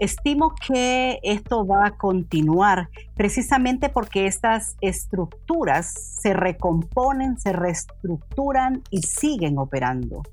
estimo 0.00 0.54
que 0.54 1.18
esto 1.22 1.66
va 1.66 1.86
a 1.86 1.90
continuar 1.96 2.90
precisamente 3.14 3.88
porque 3.88 4.26
estas 4.26 4.76
estructuras 4.82 5.94
se 6.20 6.34
recomponen, 6.34 7.40
se 7.40 7.54
reestructuran 7.54 8.82
y 8.90 9.00
siguen 9.00 9.56
operando. 9.56 10.24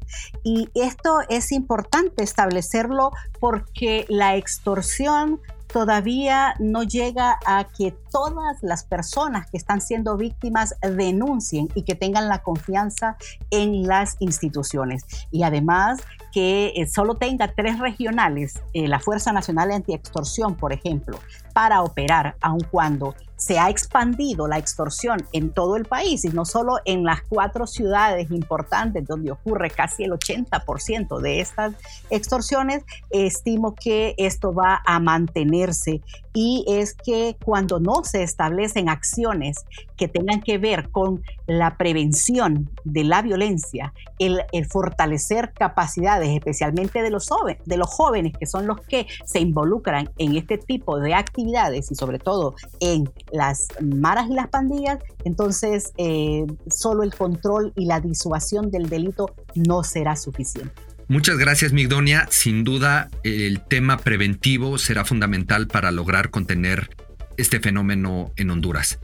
Y 0.43 0.69
esto 0.73 1.19
es 1.29 1.51
importante 1.51 2.23
establecerlo 2.23 3.11
porque 3.39 4.05
la 4.09 4.35
extorsión 4.35 5.39
todavía 5.71 6.53
no 6.59 6.83
llega 6.83 7.39
a 7.45 7.65
que 7.65 7.93
todas 8.11 8.61
las 8.61 8.83
personas 8.83 9.49
que 9.49 9.57
están 9.57 9.81
siendo 9.81 10.17
víctimas 10.17 10.75
denuncien 10.81 11.69
y 11.75 11.83
que 11.83 11.95
tengan 11.95 12.27
la 12.27 12.39
confianza 12.39 13.15
en 13.49 13.87
las 13.87 14.17
instituciones. 14.19 15.03
Y 15.31 15.43
además 15.43 16.01
que 16.33 16.73
eh, 16.75 16.87
solo 16.87 17.15
tenga 17.15 17.53
tres 17.53 17.79
regionales, 17.79 18.61
eh, 18.73 18.87
la 18.87 18.99
Fuerza 18.99 19.31
Nacional 19.31 19.71
Anti-Extorsión, 19.71 20.55
por 20.55 20.73
ejemplo, 20.73 21.19
para 21.53 21.81
operar, 21.81 22.35
aun 22.41 22.61
cuando 22.69 23.15
se 23.41 23.57
ha 23.57 23.71
expandido 23.71 24.47
la 24.47 24.59
extorsión 24.59 25.25
en 25.33 25.49
todo 25.49 25.75
el 25.75 25.85
país 25.85 26.23
y 26.25 26.29
no 26.29 26.45
solo 26.45 26.77
en 26.85 27.03
las 27.03 27.23
cuatro 27.27 27.65
ciudades 27.65 28.29
importantes 28.29 29.07
donde 29.07 29.31
ocurre 29.31 29.71
casi 29.71 30.03
el 30.03 30.11
80% 30.11 31.19
de 31.19 31.41
estas 31.41 31.73
extorsiones, 32.11 32.83
estimo 33.09 33.73
que 33.73 34.13
esto 34.19 34.53
va 34.53 34.83
a 34.85 34.99
mantenerse 34.99 36.01
y 36.33 36.63
es 36.67 36.93
que 36.93 37.35
cuando 37.43 37.79
no 37.79 38.03
se 38.03 38.23
establecen 38.23 38.89
acciones 38.89 39.57
que 39.97 40.07
tengan 40.07 40.41
que 40.41 40.57
ver 40.57 40.89
con 40.89 41.21
la 41.45 41.77
prevención 41.77 42.69
de 42.83 43.03
la 43.03 43.21
violencia, 43.21 43.93
el, 44.19 44.41
fortalecer 44.69 45.53
capacidades, 45.53 46.29
especialmente 46.29 47.01
de 47.01 47.09
los, 47.09 47.27
de 47.65 47.77
los 47.77 47.89
jóvenes, 47.89 48.33
que 48.37 48.45
son 48.45 48.67
los 48.67 48.79
que 48.81 49.07
se 49.25 49.39
involucran 49.39 50.09
en 50.17 50.37
este 50.37 50.57
tipo 50.57 50.99
de 50.99 51.13
actividades 51.13 51.91
y 51.91 51.95
sobre 51.95 52.19
todo 52.19 52.55
en 52.79 53.11
las 53.31 53.67
maras 53.81 54.29
y 54.29 54.33
las 54.33 54.47
pandillas, 54.47 54.99
entonces 55.23 55.91
eh, 55.97 56.45
solo 56.69 57.03
el 57.03 57.13
control 57.13 57.73
y 57.75 57.85
la 57.85 57.99
disuasión 57.99 58.71
del 58.71 58.89
delito 58.89 59.35
no 59.55 59.83
será 59.83 60.15
suficiente. 60.15 60.90
Muchas 61.11 61.37
gracias, 61.37 61.73
Migdonia. 61.73 62.25
Sin 62.31 62.63
duda, 62.63 63.09
el 63.25 63.59
tema 63.67 63.97
preventivo 63.97 64.77
será 64.77 65.03
fundamental 65.03 65.67
para 65.67 65.91
lograr 65.91 66.29
contener 66.29 66.95
este 67.35 67.59
fenómeno 67.59 68.31
en 68.37 68.49
Honduras. 68.49 68.97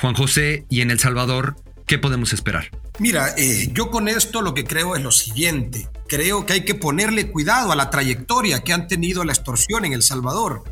Juan 0.00 0.14
José, 0.14 0.64
y 0.70 0.80
en 0.80 0.92
El 0.92 1.00
Salvador, 1.00 1.56
¿qué 1.88 1.98
podemos 1.98 2.32
esperar? 2.32 2.70
Mira, 3.00 3.34
eh, 3.36 3.68
yo 3.72 3.90
con 3.90 4.06
esto 4.06 4.42
lo 4.42 4.54
que 4.54 4.62
creo 4.62 4.94
es 4.94 5.02
lo 5.02 5.10
siguiente. 5.10 5.88
Creo 6.06 6.46
que 6.46 6.52
hay 6.52 6.64
que 6.64 6.76
ponerle 6.76 7.32
cuidado 7.32 7.72
a 7.72 7.74
la 7.74 7.90
trayectoria 7.90 8.60
que 8.60 8.72
han 8.72 8.86
tenido 8.86 9.24
la 9.24 9.32
extorsión 9.32 9.84
en 9.84 9.92
El 9.92 10.04
Salvador 10.04 10.62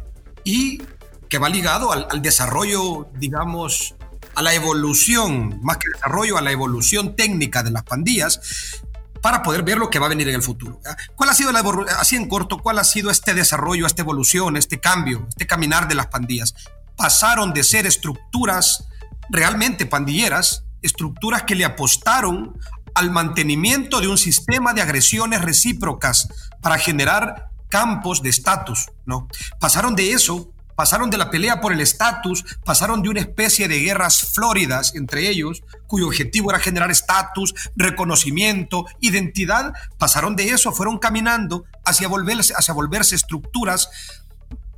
y 0.45 0.81
que 1.29 1.39
va 1.39 1.49
ligado 1.49 1.91
al, 1.91 2.07
al 2.09 2.23
desarrollo, 2.23 3.09
digamos, 3.19 3.97
a 4.37 4.43
la 4.43 4.55
evolución, 4.55 5.59
más 5.61 5.79
que 5.79 5.89
desarrollo, 5.93 6.39
a 6.39 6.41
la 6.41 6.53
evolución 6.53 7.17
técnica 7.17 7.65
de 7.65 7.73
las 7.73 7.83
pandillas, 7.83 8.85
para 9.23 9.43
poder 9.43 9.63
ver 9.63 9.79
lo 9.79 9.91
que 9.91 9.99
va 9.99 10.07
a 10.07 10.09
venir 10.11 10.29
en 10.29 10.35
el 10.35 10.43
futuro. 10.43 10.81
¿Cuál 11.15 11.31
ha 11.31 11.35
sido 11.35 11.53
la 11.53 11.63
así 11.99 12.17
en 12.17 12.29
corto, 12.29 12.59
cuál 12.59 12.79
ha 12.79 12.85
sido 12.85 13.11
este 13.11 13.35
desarrollo, 13.35 13.87
esta 13.87 14.03
evolución, 14.03 14.57
este 14.57 14.81
cambio, 14.81 15.27
este 15.29 15.47
caminar 15.47 15.89
de 15.89 15.95
las 15.95 16.07
pandillas? 16.07 16.55
Pasaron 16.97 17.53
de 17.53 17.65
ser 17.65 17.87
estructuras 17.87 18.89
realmente 19.31 19.87
pandilleras, 19.87 20.65
estructuras 20.83 21.43
que 21.43 21.55
le 21.55 21.65
apostaron 21.65 22.59
al 22.95 23.11
mantenimiento 23.11 24.01
de 24.01 24.09
un 24.09 24.19
sistema 24.19 24.73
de 24.73 24.83
agresiones 24.83 25.43
recíprocas 25.43 26.29
para 26.61 26.79
generar 26.79 27.51
campos 27.69 28.23
de 28.23 28.31
estatus, 28.31 28.91
¿no? 29.05 29.29
Pasaron 29.61 29.95
de 29.95 30.13
eso 30.13 30.51
pasaron 30.79 31.11
de 31.11 31.19
la 31.19 31.29
pelea 31.29 31.61
por 31.61 31.73
el 31.73 31.81
estatus, 31.81 32.45
pasaron 32.65 33.03
de 33.03 33.09
una 33.09 33.19
especie 33.19 33.67
de 33.67 33.81
guerras 33.81 34.31
flóridas 34.33 34.95
entre 34.95 35.29
ellos, 35.29 35.65
cuyo 35.89 36.07
objetivo 36.07 36.51
era 36.51 36.61
generar 36.61 36.89
estatus, 36.89 37.53
reconocimiento, 37.75 38.87
identidad, 39.01 39.73
pasaron 39.99 40.37
de 40.37 40.51
eso, 40.51 40.71
fueron 40.71 40.99
caminando 40.99 41.65
hacia 41.85 42.07
volverse, 42.07 42.55
hacia 42.57 42.75
volverse 42.75 43.17
estructuras 43.17 43.91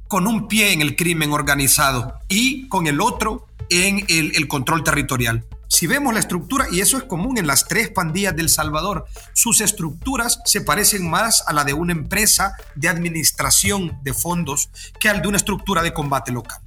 con 0.08 0.26
un 0.26 0.48
pie 0.48 0.72
en 0.72 0.80
el 0.80 0.96
crimen 0.96 1.32
organizado 1.32 2.14
y 2.30 2.66
con 2.68 2.86
el 2.86 3.02
otro 3.02 3.46
en 3.68 4.06
el, 4.08 4.34
el 4.34 4.48
control 4.48 4.82
territorial. 4.82 5.44
Si 5.70 5.86
vemos 5.86 6.12
la 6.12 6.18
estructura, 6.18 6.66
y 6.68 6.80
eso 6.80 6.98
es 6.98 7.04
común 7.04 7.38
en 7.38 7.46
las 7.46 7.68
tres 7.68 7.90
pandillas 7.90 8.34
del 8.34 8.48
Salvador, 8.48 9.06
sus 9.34 9.60
estructuras 9.60 10.40
se 10.44 10.62
parecen 10.62 11.08
más 11.08 11.44
a 11.46 11.52
la 11.52 11.62
de 11.62 11.72
una 11.72 11.92
empresa 11.92 12.54
de 12.74 12.88
administración 12.88 13.96
de 14.02 14.12
fondos 14.12 14.68
que 14.98 15.08
al 15.08 15.22
de 15.22 15.28
una 15.28 15.36
estructura 15.36 15.82
de 15.84 15.94
combate 15.94 16.32
local. 16.32 16.58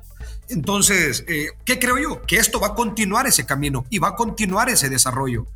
Entonces, 0.47 1.25
eh, 1.27 1.47
¿qué 1.65 1.79
creo 1.79 1.97
yo? 1.97 2.21
Que 2.21 2.37
esto 2.37 2.61
va 2.61 2.67
a 2.67 2.75
continuar 2.75 3.27
ese 3.27 3.45
camino 3.45 3.85
y 3.89 3.99
va 3.99 4.09
a 4.09 4.15
continuar 4.15 4.69
ese 4.69 4.89
desarrollo. 4.89 5.47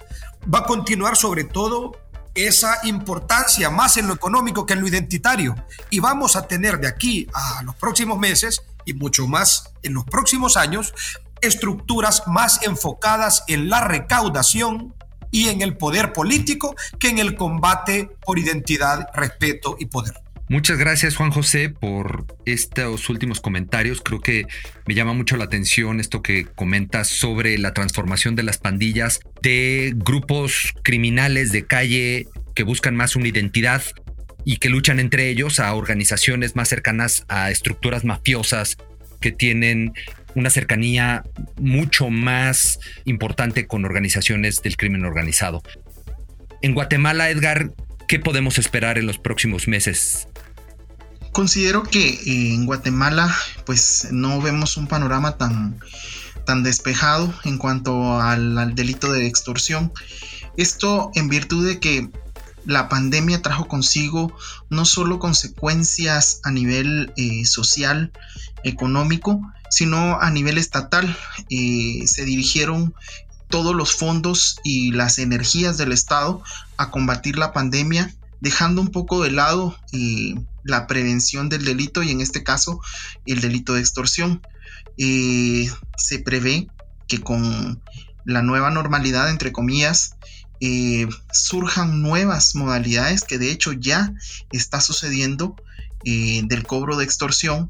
Va 0.53 0.59
a 0.59 0.63
continuar 0.63 1.15
sobre 1.15 1.45
todo 1.45 1.93
esa 2.35 2.79
importancia 2.83 3.69
más 3.69 3.95
en 3.95 4.07
lo 4.07 4.13
económico 4.13 4.65
que 4.65 4.73
en 4.73 4.81
lo 4.81 4.87
identitario. 4.89 5.55
Y 5.89 6.01
vamos 6.01 6.35
a 6.35 6.47
tener 6.47 6.79
de 6.79 6.87
aquí 6.89 7.29
a 7.33 7.63
los 7.63 7.75
próximos 7.75 8.19
meses 8.19 8.61
y 8.83 8.93
mucho 8.93 9.25
más 9.25 9.71
en 9.83 9.93
los 9.93 10.03
próximos 10.03 10.57
años 10.57 10.93
estructuras 11.41 12.23
más 12.27 12.61
enfocadas 12.63 13.43
en 13.47 13.69
la 13.69 13.88
recaudación 13.88 14.93
y 15.31 15.49
en 15.49 15.61
el 15.61 15.77
poder 15.77 16.13
político 16.13 16.75
que 16.99 17.09
en 17.09 17.19
el 17.19 17.35
combate 17.35 18.09
por 18.25 18.39
identidad, 18.39 19.07
respeto 19.13 19.75
y 19.79 19.88
poder. 19.88 20.13
Muchas 20.49 20.77
gracias 20.77 21.17
Juan 21.17 21.31
José 21.31 21.69
por 21.69 22.25
estos 22.45 23.09
últimos 23.09 23.41
comentarios. 23.41 24.01
Creo 24.01 24.21
que 24.21 24.47
me 24.85 24.95
llama 24.95 25.11
mucho 25.11 25.35
la 25.35 25.43
atención 25.43 25.99
esto 25.99 26.21
que 26.21 26.45
comentas 26.45 27.09
sobre 27.09 27.57
la 27.57 27.73
transformación 27.73 28.35
de 28.35 28.43
las 28.43 28.57
pandillas 28.57 29.19
de 29.41 29.91
grupos 29.93 30.73
criminales 30.83 31.51
de 31.51 31.65
calle 31.65 32.27
que 32.55 32.63
buscan 32.63 32.95
más 32.95 33.17
una 33.17 33.27
identidad 33.27 33.83
y 34.45 34.57
que 34.57 34.69
luchan 34.69 35.01
entre 35.01 35.27
ellos 35.27 35.59
a 35.59 35.73
organizaciones 35.73 36.55
más 36.55 36.69
cercanas 36.69 37.25
a 37.27 37.51
estructuras 37.51 38.05
mafiosas 38.05 38.77
que 39.19 39.33
tienen 39.33 39.93
una 40.38 40.51
cercanía 40.51 41.23
mucho 41.59 42.11
más 42.11 42.79
importante 43.05 43.65
con 43.65 43.85
organizaciones 43.85 44.61
del 44.61 44.77
crimen 44.77 45.03
organizado. 45.03 45.63
En 46.61 46.75
Guatemala, 46.75 47.31
Edgar, 47.31 47.71
¿qué 48.07 48.19
podemos 48.19 48.59
esperar 48.59 48.99
en 48.99 49.07
los 49.07 49.17
próximos 49.17 49.67
meses? 49.67 50.27
Considero 51.31 51.81
que 51.81 52.09
eh, 52.09 52.53
en 52.53 52.67
Guatemala 52.67 53.35
pues 53.65 54.09
no 54.11 54.39
vemos 54.39 54.77
un 54.77 54.85
panorama 54.85 55.38
tan, 55.38 55.79
tan 56.45 56.61
despejado 56.61 57.33
en 57.43 57.57
cuanto 57.57 58.21
al, 58.21 58.75
delito 58.75 59.11
de 59.11 59.25
extorsión. 59.25 59.91
Esto 60.55 61.09
en 61.15 61.29
virtud 61.29 61.67
de 61.67 61.79
que 61.79 62.09
la 62.63 62.89
pandemia 62.89 63.41
trajo 63.41 63.67
consigo 63.67 64.31
no 64.69 64.85
solo 64.85 65.17
consecuencias 65.17 66.41
a 66.43 66.51
nivel 66.51 67.11
eh, 67.17 67.43
social, 67.45 68.11
económico, 68.63 69.41
sino 69.70 70.20
a 70.20 70.30
nivel 70.32 70.57
estatal. 70.57 71.18
Eh, 71.49 72.03
se 72.05 72.26
dirigieron 72.26 72.93
todos 73.49 73.76
los 73.76 73.95
fondos 73.95 74.57
y 74.63 74.91
las 74.91 75.20
energías 75.20 75.78
del 75.78 75.91
Estado 75.91 76.43
a 76.78 76.91
combatir 76.91 77.38
la 77.38 77.53
pandemia, 77.53 78.13
dejando 78.41 78.82
un 78.82 78.89
poco 78.89 79.24
de 79.24 79.32
lado 79.32 79.78
la 80.63 80.86
prevención 80.86 81.49
del 81.49 81.65
delito 81.65 82.03
y 82.03 82.11
en 82.11 82.22
este 82.22 82.43
caso 82.43 82.82
el 83.26 83.41
delito 83.41 83.74
de 83.74 83.80
extorsión. 83.80 84.41
Eh, 84.97 85.70
se 85.95 86.20
prevé 86.20 86.68
que 87.07 87.22
con 87.22 87.82
la 88.26 88.41
nueva 88.41 88.70
normalidad, 88.70 89.30
entre 89.30 89.51
comillas, 89.51 90.15
eh, 90.59 91.07
surjan 91.32 92.01
nuevas 92.01 92.55
modalidades 92.55 93.24
que 93.24 93.38
de 93.38 93.51
hecho 93.51 93.74
ya 93.74 94.11
está 94.51 94.82
sucediendo 94.82 95.55
eh, 96.08 96.41
del 96.45 96.64
cobro 96.64 96.95
de 96.95 97.03
extorsión 97.03 97.70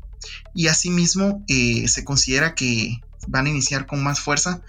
y 0.54 0.68
asimismo 0.68 1.44
se 1.48 2.04
considera 2.04 2.54
que 2.54 3.02
van 3.28 3.46
a 3.46 3.50
iniciar 3.50 3.86
con 3.86 4.04
más 4.04 4.20
fuerza 4.20 4.62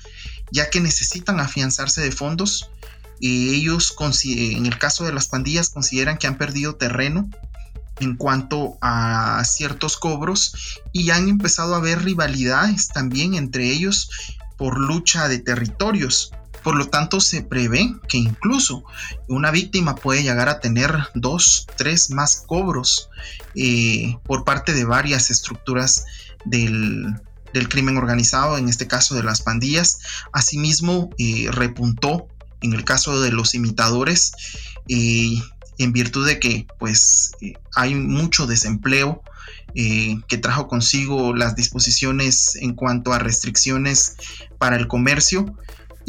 ya 0.51 0.71
que 0.71 0.81
necesitan 0.81 1.41
afianzarse 1.41 2.01
de 2.01 2.13
fondos. 2.13 2.71
ellos, 3.21 3.95
en 4.25 4.67
el 4.67 4.79
caso 4.79 5.05
de 5.05 5.13
las 5.13 5.29
pandillas, 5.29 5.71
consideran 5.71 6.19
que 6.19 6.27
han 6.27 6.39
perdido 6.39 6.77
terreno 6.77 7.29
en 8.01 8.17
cuanto 8.17 8.79
a 8.81 9.43
ciertos 9.45 9.97
cobros 9.97 10.81
y 10.93 11.11
han 11.11 11.29
empezado 11.29 11.75
a 11.75 11.79
haber 11.79 12.03
rivalidades 12.03 12.89
también 12.89 13.35
entre 13.35 13.71
ellos 13.71 14.11
por 14.57 14.79
lucha 14.79 15.29
de 15.29 15.39
territorios. 15.39 16.33
Por 16.63 16.77
lo 16.77 16.89
tanto, 16.89 17.21
se 17.21 17.43
prevé 17.43 17.95
que 18.09 18.19
incluso 18.19 18.85
una 19.29 19.51
víctima 19.51 19.95
puede 19.95 20.23
llegar 20.23 20.49
a 20.49 20.61
tener 20.61 20.93
dos, 21.15 21.67
tres 21.77 22.11
más 22.11 22.45
cobros 22.47 23.09
eh, 23.55 24.17
por 24.25 24.45
parte 24.45 24.75
de 24.75 24.85
varias 24.85 25.31
estructuras 25.31 26.05
del, 26.45 27.15
crimen 27.69 27.97
organizado, 27.97 28.57
en 28.57 28.69
este 28.69 28.87
caso 28.87 29.15
de 29.15 29.23
las 29.23 29.41
pandillas. 29.43 29.99
Asimismo, 30.33 31.11
eh, 31.19 31.49
repuntó 31.51 32.29
en 32.61 32.73
el 32.73 32.85
caso 32.85 33.21
de 33.21 33.33
los 33.33 33.55
imitadores. 33.55 34.33
Eh, 34.89 35.41
en 35.79 35.93
virtud 35.93 36.27
de 36.27 36.41
que 36.41 36.67
pues 36.81 37.37
hay 37.73 37.95
mucho 37.95 38.49
desempleo 38.49 39.23
que 39.75 40.39
trajo 40.39 40.67
consigo 40.67 41.37
las 41.37 41.55
disposiciones 41.55 42.57
en 42.57 42.75
cuanto 42.75 43.13
a 43.13 43.21
restricciones 43.21 44.17
para 44.59 44.75
el 44.75 44.89
comercio 44.89 45.55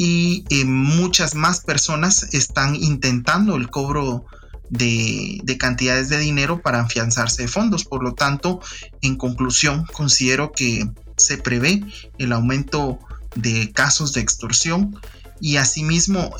y 0.02 0.44
eh, 0.48 0.64
muchas 0.64 1.34
más 1.34 1.60
personas 1.60 2.32
están 2.32 2.74
intentando 2.74 3.54
el 3.56 3.68
cobro 3.68 4.24
de, 4.70 5.42
de, 5.44 5.58
cantidades 5.58 6.08
de 6.08 6.18
dinero 6.18 6.62
para 6.62 6.80
afianzarse 6.80 7.42
de 7.42 7.48
fondos. 7.48 7.84
Por 7.84 8.02
lo 8.02 8.14
tanto, 8.14 8.62
en 9.02 9.16
conclusión, 9.16 9.84
considero 9.92 10.52
que 10.52 10.88
se 11.18 11.36
prevé 11.36 11.82
el 12.16 12.32
aumento 12.32 12.98
de 13.34 13.72
casos 13.72 14.14
de 14.14 14.22
extorsión 14.22 14.96
y 15.38 15.58
asimismo, 15.58 16.34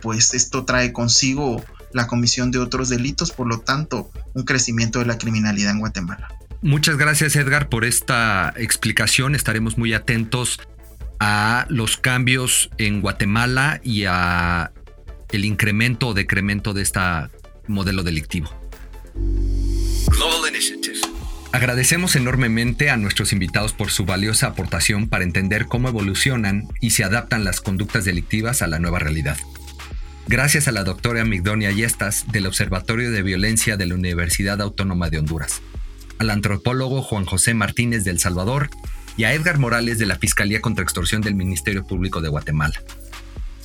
pues 0.00 0.32
esto 0.32 0.64
trae 0.64 0.94
consigo 0.94 1.62
la 1.92 2.06
comisión 2.06 2.50
de 2.50 2.60
otros 2.60 2.88
delitos, 2.88 3.30
por 3.30 3.46
lo 3.46 3.58
tanto, 3.58 4.10
un 4.32 4.44
crecimiento 4.44 5.00
de 5.00 5.04
la 5.04 5.18
criminalidad 5.18 5.72
en 5.72 5.80
Guatemala. 5.80 6.30
Muchas 6.62 6.96
gracias 6.96 7.36
Edgar 7.36 7.68
por 7.68 7.84
esta 7.84 8.54
explicación. 8.56 9.34
Estaremos 9.34 9.76
muy 9.76 9.92
atentos 9.92 10.60
a 11.24 11.66
los 11.68 11.98
cambios 11.98 12.68
en 12.78 13.00
Guatemala 13.00 13.80
y 13.84 14.06
a 14.08 14.72
el 15.30 15.44
incremento 15.44 16.08
o 16.08 16.14
decremento 16.14 16.74
de 16.74 16.82
este 16.82 16.98
modelo 17.68 18.02
delictivo. 18.02 18.50
Global 20.08 20.50
Initiative. 20.50 20.98
Agradecemos 21.52 22.16
enormemente 22.16 22.90
a 22.90 22.96
nuestros 22.96 23.32
invitados 23.32 23.72
por 23.72 23.92
su 23.92 24.04
valiosa 24.04 24.48
aportación 24.48 25.08
para 25.08 25.22
entender 25.22 25.66
cómo 25.66 25.88
evolucionan 25.88 26.66
y 26.80 26.90
se 26.90 27.04
adaptan 27.04 27.44
las 27.44 27.60
conductas 27.60 28.04
delictivas 28.04 28.60
a 28.60 28.66
la 28.66 28.80
nueva 28.80 28.98
realidad 28.98 29.36
gracias 30.28 30.66
a 30.66 30.72
la 30.72 30.84
doctora 30.84 31.24
Migdonia 31.24 31.72
Yestas 31.72 32.26
del 32.32 32.46
Observatorio 32.46 33.10
de 33.10 33.22
Violencia 33.22 33.76
de 33.76 33.86
la 33.86 33.96
Universidad 33.96 34.60
Autónoma 34.62 35.10
de 35.10 35.18
Honduras, 35.18 35.60
al 36.18 36.30
antropólogo 36.30 37.02
Juan 37.02 37.26
José 37.26 37.54
Martínez 37.54 38.04
del 38.04 38.20
Salvador 38.20 38.70
y 39.16 39.24
a 39.24 39.32
Edgar 39.32 39.58
Morales 39.58 39.98
de 39.98 40.06
la 40.06 40.18
Fiscalía 40.18 40.60
contra 40.60 40.82
Extorsión 40.82 41.22
del 41.22 41.34
Ministerio 41.34 41.84
Público 41.84 42.20
de 42.20 42.28
Guatemala. 42.28 42.80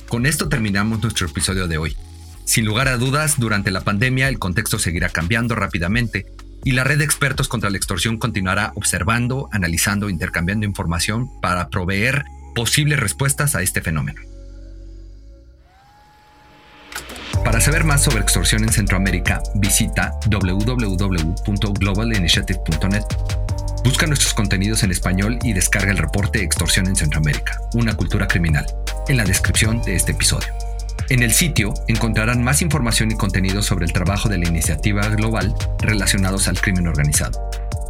Con 0.08 0.26
esto 0.26 0.48
terminamos 0.48 1.02
nuestro 1.02 1.26
episodio 1.26 1.68
de 1.68 1.78
hoy. 1.78 1.96
Sin 2.44 2.64
lugar 2.64 2.88
a 2.88 2.96
dudas, 2.96 3.38
durante 3.38 3.70
la 3.70 3.82
pandemia 3.82 4.28
el 4.28 4.38
contexto 4.38 4.78
seguirá 4.78 5.10
cambiando 5.10 5.54
rápidamente 5.54 6.26
y 6.64 6.72
la 6.72 6.84
red 6.84 6.98
de 6.98 7.04
expertos 7.04 7.48
contra 7.48 7.70
la 7.70 7.76
extorsión 7.76 8.18
continuará 8.18 8.72
observando, 8.74 9.48
analizando, 9.52 10.10
intercambiando 10.10 10.66
información 10.66 11.30
para 11.40 11.68
proveer 11.68 12.24
posibles 12.54 12.98
respuestas 12.98 13.54
a 13.54 13.62
este 13.62 13.82
fenómeno. 13.82 14.20
Para 17.44 17.60
saber 17.60 17.84
más 17.84 18.02
sobre 18.02 18.20
extorsión 18.20 18.64
en 18.64 18.72
Centroamérica, 18.72 19.40
visita 19.54 20.10
www.globalinitiative.net. 20.28 23.04
Busca 23.84 24.06
nuestros 24.06 24.34
contenidos 24.34 24.82
en 24.82 24.90
español 24.90 25.38
y 25.42 25.52
descarga 25.52 25.92
el 25.92 25.98
reporte 25.98 26.42
Extorsión 26.42 26.88
en 26.88 26.96
Centroamérica, 26.96 27.60
una 27.74 27.94
cultura 27.96 28.26
criminal, 28.26 28.66
en 29.08 29.16
la 29.16 29.24
descripción 29.24 29.80
de 29.82 29.94
este 29.94 30.12
episodio. 30.12 30.48
En 31.08 31.22
el 31.22 31.32
sitio 31.32 31.72
encontrarán 31.86 32.42
más 32.42 32.60
información 32.60 33.10
y 33.10 33.16
contenido 33.16 33.62
sobre 33.62 33.86
el 33.86 33.92
trabajo 33.92 34.28
de 34.28 34.38
la 34.38 34.48
iniciativa 34.48 35.08
global 35.08 35.54
relacionados 35.80 36.48
al 36.48 36.60
crimen 36.60 36.86
organizado. 36.86 37.40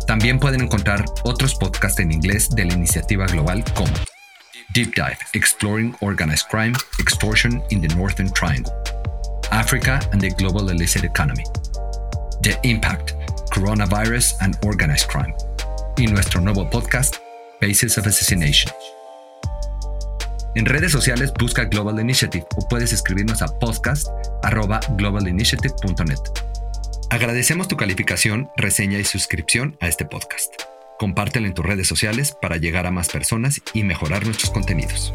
También 0.07 0.39
pueden 0.39 0.63
encontrar 0.63 1.05
otros 1.25 1.55
podcasts 1.55 2.01
en 2.01 2.13
inglés 2.13 2.51
de 2.51 2.67
la 2.67 2.75
iniciativa 2.75 3.27
global 3.27 3.65
como 3.75 3.93
Deep 4.75 4.95
Dive, 4.95 5.19
Exploring 5.33 5.97
Organized 6.01 6.47
Crime, 6.51 6.75
Extortion 6.99 7.63
in 7.71 7.81
the 7.81 7.89
Northern 7.97 8.31
Triangle, 8.33 8.73
Africa 9.51 10.01
and 10.13 10.21
the 10.21 10.31
Global 10.31 10.71
Illicit 10.71 11.05
Economy, 11.05 11.45
The 12.43 12.59
Impact, 12.63 13.15
Coronavirus 13.51 14.35
and 14.43 14.57
Organized 14.63 15.09
Crime, 15.09 15.35
y 15.99 16.07
nuestro 16.07 16.41
nuevo 16.41 16.71
podcast, 16.71 17.17
Basis 17.61 17.99
of 17.99 18.07
Assassination. 18.07 18.73
En 20.55 20.65
redes 20.65 20.93
sociales 20.93 21.33
busca 21.39 21.65
Global 21.65 22.01
Initiative 22.01 22.47
o 22.57 22.67
puedes 22.69 22.93
escribirnos 22.93 23.43
a 23.43 23.49
podcast.globalinitiative.net. 23.59 26.19
Agradecemos 27.11 27.67
tu 27.67 27.77
calificación, 27.77 28.49
reseña 28.57 28.99
y 28.99 29.05
suscripción 29.05 29.77
a 29.81 29.89
este 29.89 30.05
podcast. 30.05 30.55
Compártelo 30.99 31.49
en 31.49 31.55
tus 31.55 31.67
redes 31.67 31.89
sociales 31.89 32.37
para 32.41 32.59
llegar 32.59 32.87
a 32.87 32.93
más 32.93 33.09
personas 33.09 33.61
y 33.75 33.83
mejorar 33.83 34.25
nuestros 34.25 34.51
contenidos. 34.51 35.13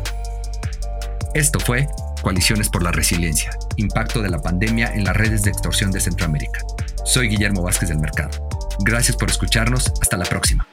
Esto 1.33 1.59
fue 1.59 1.87
Coaliciones 2.21 2.67
por 2.69 2.83
la 2.83 2.91
Resiliencia, 2.91 3.57
impacto 3.77 4.21
de 4.21 4.29
la 4.29 4.41
pandemia 4.41 4.93
en 4.93 5.05
las 5.05 5.15
redes 5.15 5.43
de 5.43 5.51
extorsión 5.51 5.91
de 5.91 6.01
Centroamérica. 6.01 6.59
Soy 7.05 7.29
Guillermo 7.29 7.63
Vázquez 7.63 7.87
del 7.89 7.99
Mercado. 7.99 8.49
Gracias 8.79 9.17
por 9.17 9.29
escucharnos. 9.29 9.91
Hasta 10.01 10.17
la 10.17 10.25
próxima. 10.25 10.67